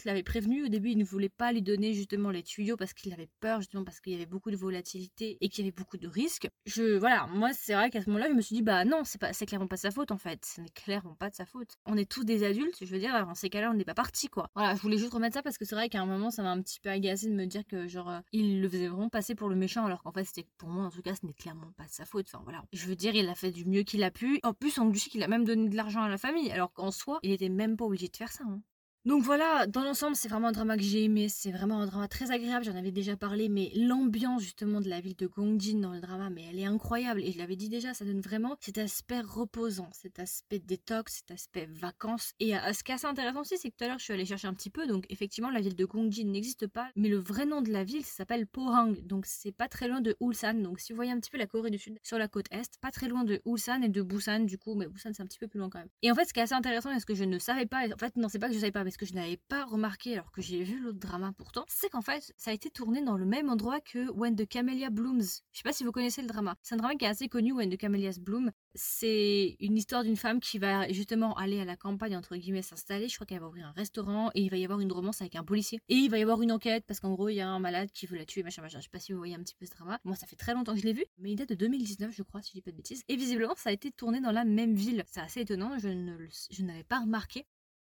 l'avait 0.05 0.23
prévenu, 0.23 0.65
au 0.65 0.69
début, 0.69 0.91
il 0.91 0.99
ne 0.99 1.05
voulait 1.17 1.29
pas 1.29 1.53
lui 1.53 1.63
donner 1.63 1.95
justement 1.95 2.31
les 2.31 2.43
tuyaux 2.43 2.77
parce 2.77 2.93
qu'il 2.93 3.13
avait 3.13 3.29
peur, 3.41 3.61
justement 3.61 3.85
parce 3.85 4.01
qu'il 4.01 4.13
y 4.13 4.17
avait 4.17 4.27
beaucoup 4.27 4.51
de 4.51 4.57
volatilité 4.57 5.39
et 5.41 5.49
qu'il 5.49 5.65
y 5.65 5.69
avait 5.69 5.75
beaucoup 5.75 5.97
de 5.97 6.07
risques. 6.07 6.49
Je, 6.67 6.99
voilà, 6.99 7.27
moi, 7.29 7.51
c'est 7.55 7.75
vrai 7.75 7.91
qu'à 7.91 8.03
ce 8.03 8.11
moment-là, 8.11 8.29
je 8.29 8.35
me 8.35 8.41
suis 8.41 8.57
dit, 8.57 8.63
bah 8.63 8.85
non, 8.85 9.03
c'est 9.05 9.21
pas, 9.21 9.33
c'est 9.33 9.47
clairement 9.47 9.67
pas 9.67 9.77
sa 9.77 9.91
faute 9.91 10.11
en 10.11 10.19
fait. 10.19 10.45
Ce 10.45 10.61
n'est 10.61 10.69
clairement 10.69 11.15
pas 11.15 11.31
de 11.31 11.35
sa 11.35 11.47
faute. 11.47 11.77
On 11.87 11.97
est 11.97 12.11
tous 12.11 12.25
des 12.25 12.45
adultes, 12.45 12.77
je 12.81 12.87
veux 12.87 12.99
dire, 12.99 13.15
en 13.15 13.35
ces 13.35 13.49
cas-là, 13.49 13.71
on 13.71 13.75
n'est 13.75 13.85
pas 13.85 13.95
parti 13.95 14.29
quoi. 14.29 14.51
Voilà, 14.55 14.75
je 14.75 14.83
voulais 14.83 14.99
juste 14.99 15.15
remettre 15.15 15.35
ça 15.35 15.43
parce 15.43 15.59
que 15.59 15.65
c'est 15.65 15.75
vrai 15.75 15.89
qu'à 15.89 16.01
un 16.01 16.07
moment, 16.07 16.31
ça 16.31 16.43
m'a 16.43 16.51
un 16.51 16.61
petit 16.61 16.81
peu 16.81 16.91
agacé 16.91 17.29
de 17.29 17.35
me 17.35 17.47
dire 17.47 17.67
que, 17.67 17.89
genre, 17.89 18.11
euh, 18.11 18.21
il 18.33 18.61
le 18.61 18.69
faisait 18.69 18.89
vraiment 18.89 19.09
passer 19.09 19.35
pour 19.35 19.49
le 19.49 19.57
méchant 19.57 19.87
alors 19.87 20.03
qu'en 20.03 20.13
fait, 20.13 20.25
c'était 20.25 20.47
pour 20.59 20.69
moi, 20.69 20.85
en 20.85 20.91
tout 20.91 21.03
cas, 21.03 21.15
ce 21.15 21.25
n'est 21.25 21.35
clairement 21.35 21.73
pas 21.77 21.85
de 21.85 21.93
sa 21.93 22.05
faute. 22.05 22.27
Enfin 22.29 22.43
voilà, 22.45 22.63
je 22.73 22.87
veux 22.87 22.97
dire, 22.97 23.15
il 23.15 23.29
a 23.29 23.35
fait 23.35 23.51
du 23.51 23.65
mieux 23.65 23.83
qu'il 23.83 24.03
a 24.05 24.11
pu. 24.11 24.41
En 24.43 24.53
plus, 24.53 24.79
on 24.79 24.87
dit 24.87 25.01
qu'il 25.01 25.23
a 25.23 25.29
même 25.29 25.45
donné 25.45 25.69
de 25.69 25.77
l'argent 25.77 26.03
à 26.03 26.09
la 26.09 26.19
famille 26.19 26.51
alors 26.53 26.73
qu'en 26.73 26.91
soi, 26.91 27.19
il 27.23 27.31
était 27.33 27.49
même 27.49 27.77
pas 27.77 27.85
obligé 27.85 28.09
de 28.09 28.17
faire 28.17 28.33
ça. 28.33 28.45
Hein. 28.45 28.61
Donc 29.07 29.23
voilà, 29.23 29.69
dans 29.69 29.85
l'ensemble, 29.85 30.17
c'est 30.17 30.27
vraiment 30.27 30.49
un 30.49 30.53
drama 30.53 30.77
que 30.77 30.83
j'ai 30.83 31.05
aimé. 31.05 31.29
C'est 31.29 31.53
vraiment 31.53 31.81
un 31.81 31.87
drama 31.87 32.09
très 32.09 32.33
agréable. 32.33 32.65
J'en 32.65 32.75
avais 32.75 32.91
déjà 32.91 33.17
parlé, 33.17 33.49
mais 33.49 33.71
l'ambiance 33.77 34.43
justement 34.43 34.81
de 34.81 34.89
la 34.89 35.01
ville 35.01 35.15
de 35.15 35.29
Gongjin 35.29 35.79
dans 35.79 35.93
le 35.93 36.01
drama, 36.01 36.29
mais 36.29 36.45
elle 36.51 36.59
est 36.59 36.65
incroyable. 36.65 37.21
Et 37.23 37.31
je 37.31 37.39
l'avais 37.39 37.55
dit 37.55 37.69
déjà, 37.69 37.95
ça 37.95 38.05
donne 38.05 38.21
vraiment 38.21 38.57
cet 38.59 38.79
aspect 38.79 39.21
reposant, 39.21 39.89
cet 39.93 40.19
aspect 40.19 40.59
détox, 40.59 41.19
cet 41.19 41.31
aspect 41.31 41.67
vacances. 41.67 42.33
Et 42.41 42.57
euh, 42.57 42.73
ce 42.73 42.83
qui 42.83 42.91
est 42.91 42.97
assez 42.97 43.07
intéressant 43.07 43.43
aussi, 43.43 43.57
c'est 43.59 43.71
que 43.71 43.77
tout 43.77 43.85
à 43.85 43.87
l'heure, 43.87 44.01
je 44.01 44.03
suis 44.03 44.13
allée 44.13 44.25
chercher 44.25 44.49
un 44.49 44.55
petit 44.55 44.71
peu. 44.71 44.89
Donc 44.89 45.07
effectivement, 45.09 45.51
la 45.51 45.61
ville 45.61 45.77
de 45.77 45.85
Gongjin 45.85 46.27
n'existe 46.27 46.67
pas, 46.67 46.91
mais 46.97 47.09
le 47.09 47.19
vrai 47.19 47.47
nom 47.47 47.63
de 47.63 47.71
la 47.71 47.85
ville, 47.85 48.05
ça 48.05 48.13
s'appelle 48.17 48.49
Pohang. 48.49 48.97
Donc 49.05 49.27
c'est 49.27 49.53
pas 49.53 49.69
très 49.69 49.87
loin 49.87 50.01
de 50.01 50.17
Ulsan. 50.21 50.55
Donc 50.55 50.81
si 50.81 50.93
vous 50.93 50.97
voyez 50.97 51.13
un 51.13 51.21
petit 51.21 51.31
peu 51.31 51.39
la 51.39 51.47
Corée 51.47 51.71
du 51.71 51.79
Sud 51.79 51.97
sur 52.03 52.19
la 52.19 52.27
côte 52.27 52.47
est, 52.51 52.77
pas 52.81 52.91
très 52.91 53.07
loin 53.07 53.23
de 53.23 53.41
Ulsan 53.47 53.83
et 53.85 53.89
de 53.89 54.03
Busan 54.03 54.41
du 54.41 54.59
coup, 54.59 54.75
mais 54.75 54.89
Busan 54.89 55.11
c'est 55.13 55.23
un 55.23 55.27
petit 55.27 55.39
peu 55.39 55.47
plus 55.47 55.61
loin 55.61 55.71
quand 55.71 55.79
même. 55.79 55.91
Et 56.03 56.11
en 56.11 56.17
fait, 56.17 56.25
ce 56.25 56.33
qui 56.33 56.41
est 56.41 56.43
assez 56.43 56.55
intéressant 56.55 56.91
et 56.91 56.99
ce 56.99 57.07
que 57.07 57.15
je 57.15 57.23
ne 57.23 57.39
savais 57.39 57.67
pas, 57.67 57.85
en 57.87 57.99
fait 57.99 58.17
non, 58.17 58.29
c'est 58.29 58.41
pas 58.41 58.49
que 58.49 58.55
je 58.55 58.59
savais 58.59 58.73
pas, 58.73 58.83
mais 58.83 58.96
que 58.97 59.07
je 59.07 59.15
n'avais 59.15 59.37
pas 59.37 59.65
remarqué 59.65 60.15
alors 60.15 60.31
que 60.31 60.43
j'ai 60.43 60.63
vu 60.63 60.79
l'autre 60.79 60.99
drama 60.99 61.33
pourtant, 61.37 61.65
c'est 61.69 61.89
qu'en 61.89 62.03
fait, 62.03 62.33
ça 62.37 62.51
a 62.51 62.55
été 62.55 62.71
tourné 62.71 63.03
dans 63.03 63.17
le 63.17 63.25
même 63.25 63.49
endroit 63.49 63.81
que 63.81 64.11
When 64.11 64.37
the 64.37 64.47
Camellia 64.47 64.91
Blooms. 64.91 65.23
Je 65.53 65.59
sais 65.59 65.63
pas 65.63 65.73
si 65.73 65.85
vous 65.85 65.93
connaissez 65.93 66.23
le 66.23 66.29
drama. 66.29 66.57
C'est 66.63 66.75
un 66.75 66.79
drama 66.79 66.95
qui 66.95 67.05
est 67.05 67.09
assez 67.09 67.29
connu, 67.29 67.53
When 67.53 67.71
the 67.71 67.77
Camellias 67.77 68.19
Bloom. 68.21 68.51
C'est 68.75 69.57
une 69.61 69.77
histoire 69.77 70.05
d'une 70.05 70.17
femme 70.17 70.41
qui 70.41 70.59
va 70.59 70.89
justement 70.93 71.35
aller 71.37 71.61
à 71.61 71.65
la 71.65 71.77
campagne, 71.77 72.17
entre 72.17 72.37
guillemets, 72.37 72.63
s'installer. 72.63 73.09
Je 73.09 73.15
crois 73.15 73.27
qu'elle 73.27 73.41
va 73.41 73.49
ouvrir 73.49 73.67
un 73.67 73.73
restaurant 73.73 74.31
et 74.35 74.43
il 74.43 74.51
va 74.51 74.57
y 74.57 74.65
avoir 74.65 74.81
une 74.81 74.93
romance 74.93 75.21
avec 75.21 75.37
un 75.37 75.45
policier. 75.45 75.81
Et 75.89 75.95
il 75.95 76.11
va 76.11 76.19
y 76.19 76.23
avoir 76.23 76.43
une 76.43 76.53
enquête 76.53 76.85
parce 76.87 77.01
qu'en 77.01 77.13
gros, 77.13 77.29
il 77.29 77.37
y 77.37 77.41
a 77.41 77.49
un 77.49 77.59
malade 77.59 77.91
qui 77.93 78.07
veut 78.07 78.17
la 78.17 78.27
tuer, 78.27 78.43
machin, 78.43 78.63
machin. 78.63 78.79
Je 78.79 78.85
sais 78.85 78.91
pas 78.91 78.99
si 78.99 79.13
vous 79.13 79.19
voyez 79.19 79.35
un 79.35 79.41
petit 79.41 79.55
peu 79.55 79.67
ce 79.67 79.71
drama. 79.71 79.99
Moi, 80.05 80.17
ça 80.17 80.27
fait 80.27 80.37
très 80.37 80.55
longtemps 80.55 80.75
que 80.75 80.81
je 80.81 80.87
l'ai 80.87 80.93
vu, 80.93 81.05
mais 81.19 81.33
il 81.33 81.37
date 81.37 81.49
de 81.49 81.55
2019, 81.55 82.13
je 82.13 82.23
crois, 82.23 82.43
si 82.43 82.51
je 82.51 82.55
dis 82.55 82.63
pas 82.63 82.71
de 82.71 82.77
bêtises. 82.77 83.03
Et 83.09 83.17
visiblement, 83.17 83.55
ça 83.57 83.71
a 83.71 83.73
été 83.73 83.91
tourné 83.91 84.21
dans 84.21 84.33
la 84.33 84.45
même 84.45 84.75
ville. 84.75 85.05
C'est 85.07 85.21
assez 85.21 85.41
étonnant, 85.41 85.79
je 85.79 85.89
ne 85.89 86.17
je 86.51 86.63
n'avais 86.63 86.85
pas 86.85 87.01
remarqué. 87.01 87.47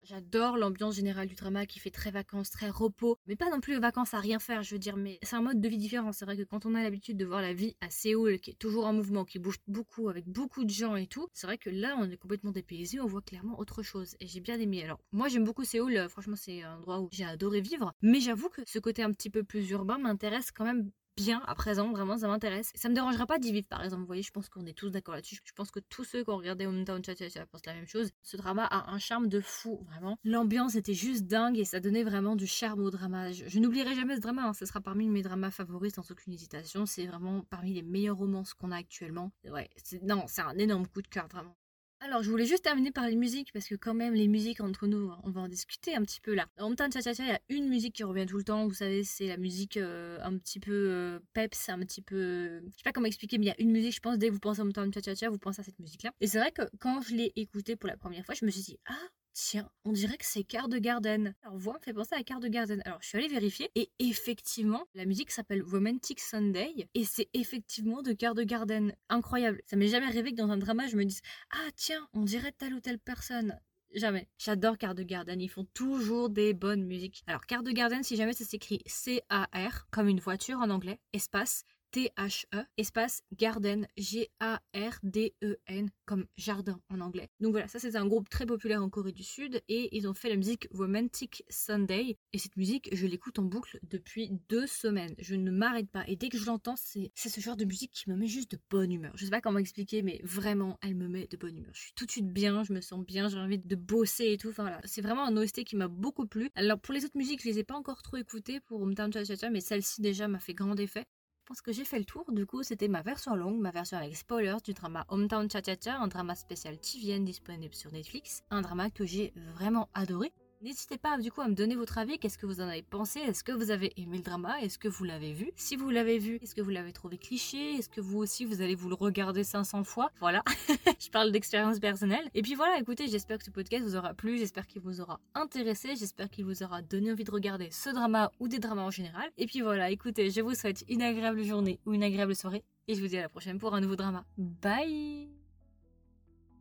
J'adore 0.09 0.57
l'ambiance 0.57 0.95
générale 0.95 1.27
du 1.27 1.35
drama 1.35 1.67
qui 1.67 1.81
fait 1.81 1.91
très 1.91 2.13
vacances, 2.13 2.51
très 2.51 2.71
repos, 2.71 3.19
mais 3.27 3.35
pas 3.35 3.51
non 3.51 3.59
plus 3.59 3.77
vacances 3.81 4.15
à 4.15 4.21
rien 4.21 4.39
faire, 4.39 4.63
je 4.63 4.73
veux 4.73 4.79
dire, 4.79 4.97
mais 4.97 5.19
c'est 5.25 5.35
un 5.35 5.43
mode 5.43 5.61
de 5.61 5.69
vie 5.69 5.79
différent. 5.79 6.13
C'est 6.13 6.25
vrai 6.25 6.37
que 6.37 6.45
quand 6.45 6.65
on 6.65 6.77
a 6.77 6.83
l'habitude 6.85 7.17
de 7.17 7.25
voir 7.25 7.43
la 7.43 7.53
vie 7.53 7.77
à 7.81 7.91
Séoul, 7.91 8.39
qui 8.39 8.53
est 8.53 8.59
toujours 8.59 8.87
en 8.87 8.93
mouvement, 8.93 9.25
qui 9.25 9.41
bouge 9.41 9.57
beaucoup, 9.67 10.09
avec 10.09 10.29
beaucoup 10.29 10.65
de 10.65 10.71
gens 10.71 10.95
et 10.95 11.09
tout, 11.09 11.27
c'est 11.33 11.49
vrai 11.49 11.59
que 11.59 11.71
là, 11.71 11.97
on 11.99 12.09
est 12.09 12.17
complètement 12.17 12.53
dépaysé, 12.53 13.01
on 13.01 13.07
voit 13.07 13.21
clairement 13.21 13.59
autre 13.59 13.83
chose. 13.83 14.15
Et 14.21 14.29
j'ai 14.29 14.39
bien 14.39 14.61
aimé. 14.61 14.85
Alors, 14.85 15.01
moi, 15.11 15.27
j'aime 15.27 15.43
beaucoup 15.43 15.65
Séoul, 15.65 15.97
euh, 15.97 16.09
franchement, 16.09 16.37
c'est 16.37 16.63
un 16.63 16.77
endroit 16.77 17.01
où 17.01 17.09
j'ai 17.11 17.25
adoré 17.25 17.61
vivre, 17.61 17.93
mais 18.01 18.21
j'avoue 18.21 18.49
que 18.49 18.63
ce 18.65 18.79
côté 18.79 19.03
un 19.03 19.11
petit 19.11 19.31
peu 19.31 19.43
plus 19.43 19.69
urbain 19.71 19.99
m'intéresse 19.99 20.53
quand 20.53 20.65
même 20.65 20.89
bien 21.17 21.43
à 21.47 21.55
présent, 21.55 21.91
vraiment 21.91 22.19
ça 22.19 22.29
m'intéresse. 22.29 22.71
Ça 22.75 22.89
me 22.89 22.95
dérangera 22.95 23.27
pas 23.27 23.39
d'y 23.39 23.53
vivre 23.53 23.69
par 23.69 23.83
exemple, 23.83 24.03
vous 24.03 24.07
voyez, 24.07 24.23
je 24.23 24.31
pense 24.31 24.49
qu'on 24.49 24.67
est 24.67 24.77
tous 24.77 24.91
d'accord 24.91 25.15
là-dessus. 25.15 25.39
Je 25.45 25.53
pense 25.53 25.71
que 25.71 25.81
tous 25.81 26.05
ceux 26.05 26.23
qui 26.23 26.31
ont 26.31 26.37
regardé 26.37 26.67
Hometown 26.67 27.03
Cha 27.05 27.15
Cha 27.15 27.47
pensent 27.47 27.67
la 27.67 27.75
même 27.75 27.87
chose. 27.87 28.11
Ce 28.23 28.37
drama 28.37 28.65
a 28.65 28.91
un 28.91 28.99
charme 28.99 29.29
de 29.29 29.41
fou, 29.41 29.81
vraiment. 29.89 30.19
L'ambiance 30.25 30.75
était 30.75 30.95
juste 30.95 31.27
dingue 31.27 31.59
et 31.59 31.65
ça 31.65 31.81
donnait 31.81 32.05
vraiment 32.05 32.37
du 32.37 32.47
charme 32.47 32.81
au 32.81 32.91
drama. 32.91 33.33
Je, 33.33 33.59
n'oublierai 33.59 33.95
jamais 33.95 34.17
ce 34.17 34.21
drama, 34.21 34.49
hein. 34.49 34.53
ce 34.53 34.67
sera 34.67 34.81
parmi 34.81 35.09
mes 35.09 35.23
dramas 35.23 35.51
favoris 35.51 35.95
sans 35.95 36.11
aucune 36.11 36.33
hésitation. 36.33 36.87
C'est 36.87 37.07
vraiment 37.07 37.43
parmi 37.51 37.73
les 37.73 37.83
meilleurs 37.83 38.17
romances 38.17 38.55
qu'on 38.55 38.71
a 38.71 38.77
actuellement. 38.77 39.33
Ouais, 39.45 39.71
non, 40.03 40.25
c'est 40.27 40.43
un 40.43 40.59
énorme 40.59 40.87
coup 40.87 41.03
de 41.03 41.09
cœur, 41.09 41.29
vraiment. 41.29 41.57
Alors, 42.01 42.23
je 42.23 42.31
voulais 42.31 42.47
juste 42.47 42.63
terminer 42.63 42.91
par 42.93 43.07
les 43.09 43.17
musiques, 43.17 43.53
parce 43.53 43.67
que 43.67 43.75
quand 43.75 43.95
même, 43.95 44.15
les 44.15 44.29
musiques 44.29 44.61
entre 44.61 44.87
nous, 44.87 45.11
on 45.25 45.31
va 45.31 45.41
en 45.41 45.49
discuter 45.49 45.95
un 45.95 46.03
petit 46.03 46.21
peu 46.21 46.35
là. 46.35 46.47
Dans 46.57 46.67
Hometown 46.67 46.93
Cha 46.93 47.01
Cha 47.01 47.15
Cha, 47.15 47.23
il 47.25 47.29
y 47.29 47.33
a 47.33 47.41
une 47.49 47.69
musique 47.69 47.95
qui 47.95 48.05
revient 48.05 48.27
tout 48.27 48.37
le 48.37 48.45
temps, 48.45 48.67
vous 48.69 48.75
savez, 48.75 49.03
c'est 49.03 49.27
la 49.27 49.39
musique 49.39 49.77
euh, 49.77 50.19
un 50.23 50.37
petit 50.37 50.61
peu 50.61 50.73
euh, 50.73 51.19
peps, 51.33 51.69
un 51.69 51.81
petit 51.81 52.03
peu... 52.03 52.61
Je 52.61 52.77
sais 52.77 52.83
pas 52.85 52.93
comment 52.93 53.07
expliquer, 53.07 53.39
mais 53.39 53.47
il 53.47 53.49
y 53.49 53.53
a 53.53 53.61
une 53.61 53.73
musique, 53.73 53.95
je 53.95 54.01
pense, 54.01 54.19
dès 54.19 54.29
que 54.29 54.33
vous 54.33 54.41
pensez 54.41 54.61
à 54.61 54.65
Hometown 54.65 54.93
Cha 54.93 55.01
Cha 55.01 55.15
Cha, 55.15 55.31
vous 55.31 55.39
pensez 55.39 55.61
à 55.61 55.65
cette 55.65 55.79
musique-là. 55.79 56.13
Et 56.21 56.27
c'est 56.27 56.39
vrai 56.39 56.53
que 56.53 56.63
quand 56.79 57.01
je 57.01 57.15
l'ai 57.15 57.33
écoutée 57.35 57.77
pour 57.77 57.89
la 57.89 57.97
première 57.97 58.25
fois, 58.25 58.35
je 58.35 58.45
me 58.45 58.51
suis 58.51 58.63
dit, 58.63 58.79
ah, 58.87 59.09
tiens, 59.37 59.69
on 59.85 59.93
dirait 59.93 60.17
que 60.17 60.25
c'est 60.25 60.45
Card 60.45 60.69
de 60.69 60.79
Garden. 60.79 61.35
Alors, 61.43 61.59
voix 61.59 61.75
me 61.75 61.79
fait 61.81 61.93
penser 61.93 62.15
à 62.15 62.23
Card 62.23 62.41
de 62.41 62.49
Garden. 62.49 62.81
Alors, 62.87 62.99
je 63.03 63.09
suis 63.09 63.19
allée 63.19 63.29
vérifier 63.29 63.71
et 63.75 63.91
effectivement, 63.99 64.87
la 64.95 65.05
musique 65.05 65.31
s'appelle 65.31 65.63
Romantic 65.63 66.21
Sunday 66.21 66.89
et 66.95 67.05
c'est 67.05 67.29
effectivement 67.35 68.01
de 68.01 68.15
Card 68.15 68.35
de 68.35 68.45
Garden. 68.45 68.95
Incroyable. 69.11 69.61
Ça 69.67 69.77
m'est 69.77 69.89
jamais 69.89 70.07
arrivé 70.07 70.33
que 70.33 70.37
dans 70.37 70.51
un 70.51 70.57
drama, 70.57 70.87
je 70.87 70.97
me 70.97 71.05
dise 71.05 71.21
Ah, 71.51 71.69
tiens, 71.77 72.09
on 72.15 72.23
dirait 72.23 72.53
telle 72.53 72.73
ou 72.73 72.81
telle 72.81 72.99
personne. 72.99 73.61
Jamais. 73.95 74.27
J'adore 74.39 74.79
Card 74.79 74.95
de 74.95 75.03
Garden. 75.03 75.41
Ils 75.41 75.49
font 75.49 75.67
toujours 75.75 76.31
des 76.31 76.55
bonnes 76.55 76.85
musiques. 76.85 77.23
Alors, 77.27 77.45
Card 77.47 77.63
de 77.63 77.73
Garden, 77.73 78.03
si 78.03 78.17
jamais 78.17 78.33
ça 78.33 78.45
s'écrit 78.45 78.81
C-A-R, 78.87 79.87
comme 79.91 80.09
une 80.09 80.21
voiture 80.21 80.59
en 80.59 80.71
anglais, 80.71 80.99
espace, 81.13 81.65
T-H-E, 81.93 82.65
espace 82.77 83.23
Garden, 83.33 83.87
G-A-R-D-E-N, 83.97 85.91
comme 86.05 86.27
jardin 86.37 86.81
en 86.91 87.01
anglais. 87.01 87.29
Donc 87.41 87.53
voilà, 87.53 87.69
ça 87.69 87.79
c'est 87.79 87.97
un 87.97 88.07
groupe 88.07 88.29
très 88.29 88.47
populaire 88.47 88.83
en 88.83 88.91
Corée 88.91 89.13
du 89.13 89.23
Sud 89.23 89.63
et 89.69 89.97
ils 89.97 90.07
ont 90.09 90.15
fait 90.15 90.29
la 90.29 90.37
musique 90.37 90.69
Romantic 90.73 91.45
Sunday. 91.49 92.19
Et 92.33 92.39
cette 92.39 92.57
musique, 92.57 92.89
je 92.93 93.07
l'écoute 93.07 93.39
en 93.39 93.45
boucle 93.45 93.79
depuis 93.83 94.31
deux 94.49 94.67
semaines. 94.67 95.15
Je 95.19 95.35
ne 95.35 95.51
m'arrête 95.51 95.91
pas. 95.91 96.05
Et 96.07 96.17
dès 96.17 96.29
que 96.29 96.39
je 96.39 96.45
l'entends, 96.47 96.77
c'est 96.77 97.11
ce 97.15 97.41
genre 97.41 97.57
de 97.57 97.65
musique 97.65 97.93
qui 97.93 98.11
me 98.11 98.17
met 98.17 98.27
juste 98.27 98.51
de 98.53 98.59
bonne 98.71 98.93
humeur. 98.93 99.13
Je 99.17 99.25
sais 99.25 99.31
pas 99.31 99.41
comment 99.41 99.59
expliquer, 99.59 100.03
mais 100.03 100.21
vraiment, 100.23 100.79
elle 100.83 100.95
me 100.97 101.09
met 101.09 101.27
de 101.29 101.37
bonne 101.37 101.57
humeur. 101.57 101.71
Je 101.73 101.81
suis 101.81 101.93
tout 101.95 102.07
de 102.07 102.11
suite 102.11 102.33
bien, 102.33 102.63
je 102.63 102.73
me 102.73 102.81
sens 102.81 103.05
bien, 103.05 103.29
j'ai 103.29 103.39
envie 103.39 103.59
de 103.59 103.77
bosser 103.77 104.33
et 104.33 104.39
tout. 104.39 104.49
Enfin 104.49 104.65
voilà, 104.65 104.81
c'est 104.85 105.03
vraiment 105.03 105.25
un 105.25 105.37
OST 105.37 105.65
qui 105.65 105.77
m'a 105.77 105.89
beaucoup 105.89 106.27
plu. 106.27 106.51
Alors 106.55 106.79
pour 106.79 106.95
les 106.95 107.05
autres 107.05 107.17
musiques, 107.17 107.43
je 107.43 107.49
les 107.49 107.59
ai 107.59 107.65
pas 107.65 107.75
encore 107.75 108.03
trop 108.03 108.17
écoutées 108.17 108.61
pour 108.61 108.83
Hometown 108.83 109.13
Cha 109.13 109.25
Cha 109.25 109.37
Cha, 109.37 109.51
mais 109.51 109.61
celle-ci 109.61 110.01
déjà 110.01 110.29
m'a 110.29 110.41
fait 110.41 110.55
grand 110.55 110.79
effet. 110.79 111.05
Pense 111.47 111.63
que 111.63 111.71
j'ai 111.71 111.85
fait 111.85 112.01
le 112.01 112.05
tour. 112.05 112.25
Du 112.33 112.45
coup, 112.45 112.65
c'était 112.65 112.89
ma 112.89 113.03
version 113.03 113.37
longue, 113.37 113.61
ma 113.61 113.71
version 113.71 113.97
avec 113.97 114.17
spoilers 114.17 114.57
du 114.65 114.75
drama 114.75 115.07
Hometown 115.09 115.49
Cha 115.49 115.63
Cha 115.63 115.77
Cha, 115.81 115.97
un 115.99 116.09
drama 116.09 116.35
spécial 116.35 116.77
TVN 116.77 117.25
disponible 117.25 117.75
sur 117.75 117.93
Netflix. 117.93 118.43
Un 118.51 118.63
drama 118.63 118.91
que 118.91 119.07
j'ai 119.07 119.33
vraiment 119.55 119.89
adoré. 119.95 120.33
N'hésitez 120.63 120.99
pas 120.99 121.19
du 121.19 121.31
coup 121.31 121.43
à 121.43 121.49
me 121.49 121.55
donner 121.55 121.75
votre 121.75 121.99
avis, 121.99 122.19
qu'est-ce 122.19 122.39
que 122.39 122.47
vous 122.47 122.61
en 122.61 122.69
avez 122.69 122.83
pensé, 122.83 123.21
est-ce 123.21 123.45
que 123.45 123.53
vous 123.53 123.71
avez 123.71 123.93
aimé 124.01 124.17
le 124.17 124.23
drama, 124.23 124.59
est-ce 124.61 124.79
que 124.79 124.89
vous 124.89 125.05
l'avez 125.05 125.33
vu? 125.33 125.51
Si 125.55 125.77
vous 125.77 125.91
l'avez 125.91 126.19
vu, 126.19 126.39
est-ce 126.43 126.55
que 126.55 126.63
vous 126.63 126.71
l'avez 126.71 126.93
trouvé 126.93 127.19
cliché, 127.19 127.75
est-ce 127.75 127.89
que 127.89 128.01
vous 128.01 128.19
aussi 128.19 128.45
vous 128.45 128.63
allez 128.63 128.75
vous 128.75 128.89
le 128.89 128.95
regarder 128.95 129.45
500 129.45 129.85
fois? 129.85 130.11
Voilà, 130.19 130.43
je 130.99 131.11
parle 131.11 131.31
d'expérience 131.31 131.79
personnelle. 131.79 132.29
Et 132.35 132.43
puis 132.43 132.55
voilà, 132.55 132.79
écoutez, 132.79 133.07
j'espère 133.09 133.39
que 133.39 133.45
ce 133.45 133.51
podcast 133.51 133.85
vous 133.85 133.97
aura 133.97 134.15
plu, 134.15 134.39
j'espère 134.39 134.67
qu'il 134.67 134.83
vous 134.83 135.01
aura 135.01 135.21
intéressé, 135.35 135.95
j'espère 135.95 136.31
qu'il 136.31 136.45
vous 136.45 136.63
aura 136.63 136.83
donné 136.83 137.13
envie 137.13 137.25
de 137.25 137.31
regarder 137.31 137.71
ce 137.71 137.91
drama 137.91 138.33
ou 138.41 138.49
des 138.49 138.59
dramas 138.59 138.83
en 138.83 138.91
général. 138.91 139.31
Et 139.37 139.47
puis 139.47 139.61
voilà, 139.61 139.91
écoutez, 139.91 140.31
je 140.31 140.41
vous 140.41 140.55
souhaite 140.55 140.85
une 140.89 141.03
agréable 141.03 141.43
journée 141.43 141.81
ou 141.85 141.93
une 141.93 142.03
agréable 142.03 142.35
soirée. 142.35 142.65
Et 142.89 142.95
je 142.95 143.01
vous 143.01 143.09
dis 143.09 143.19
à 143.19 143.23
la 143.23 143.29
prochaine 143.29 143.59
pour 143.59 143.75
un 143.75 143.81
nouveau 143.81 143.97
drama. 143.97 144.25
Bye 144.39 145.36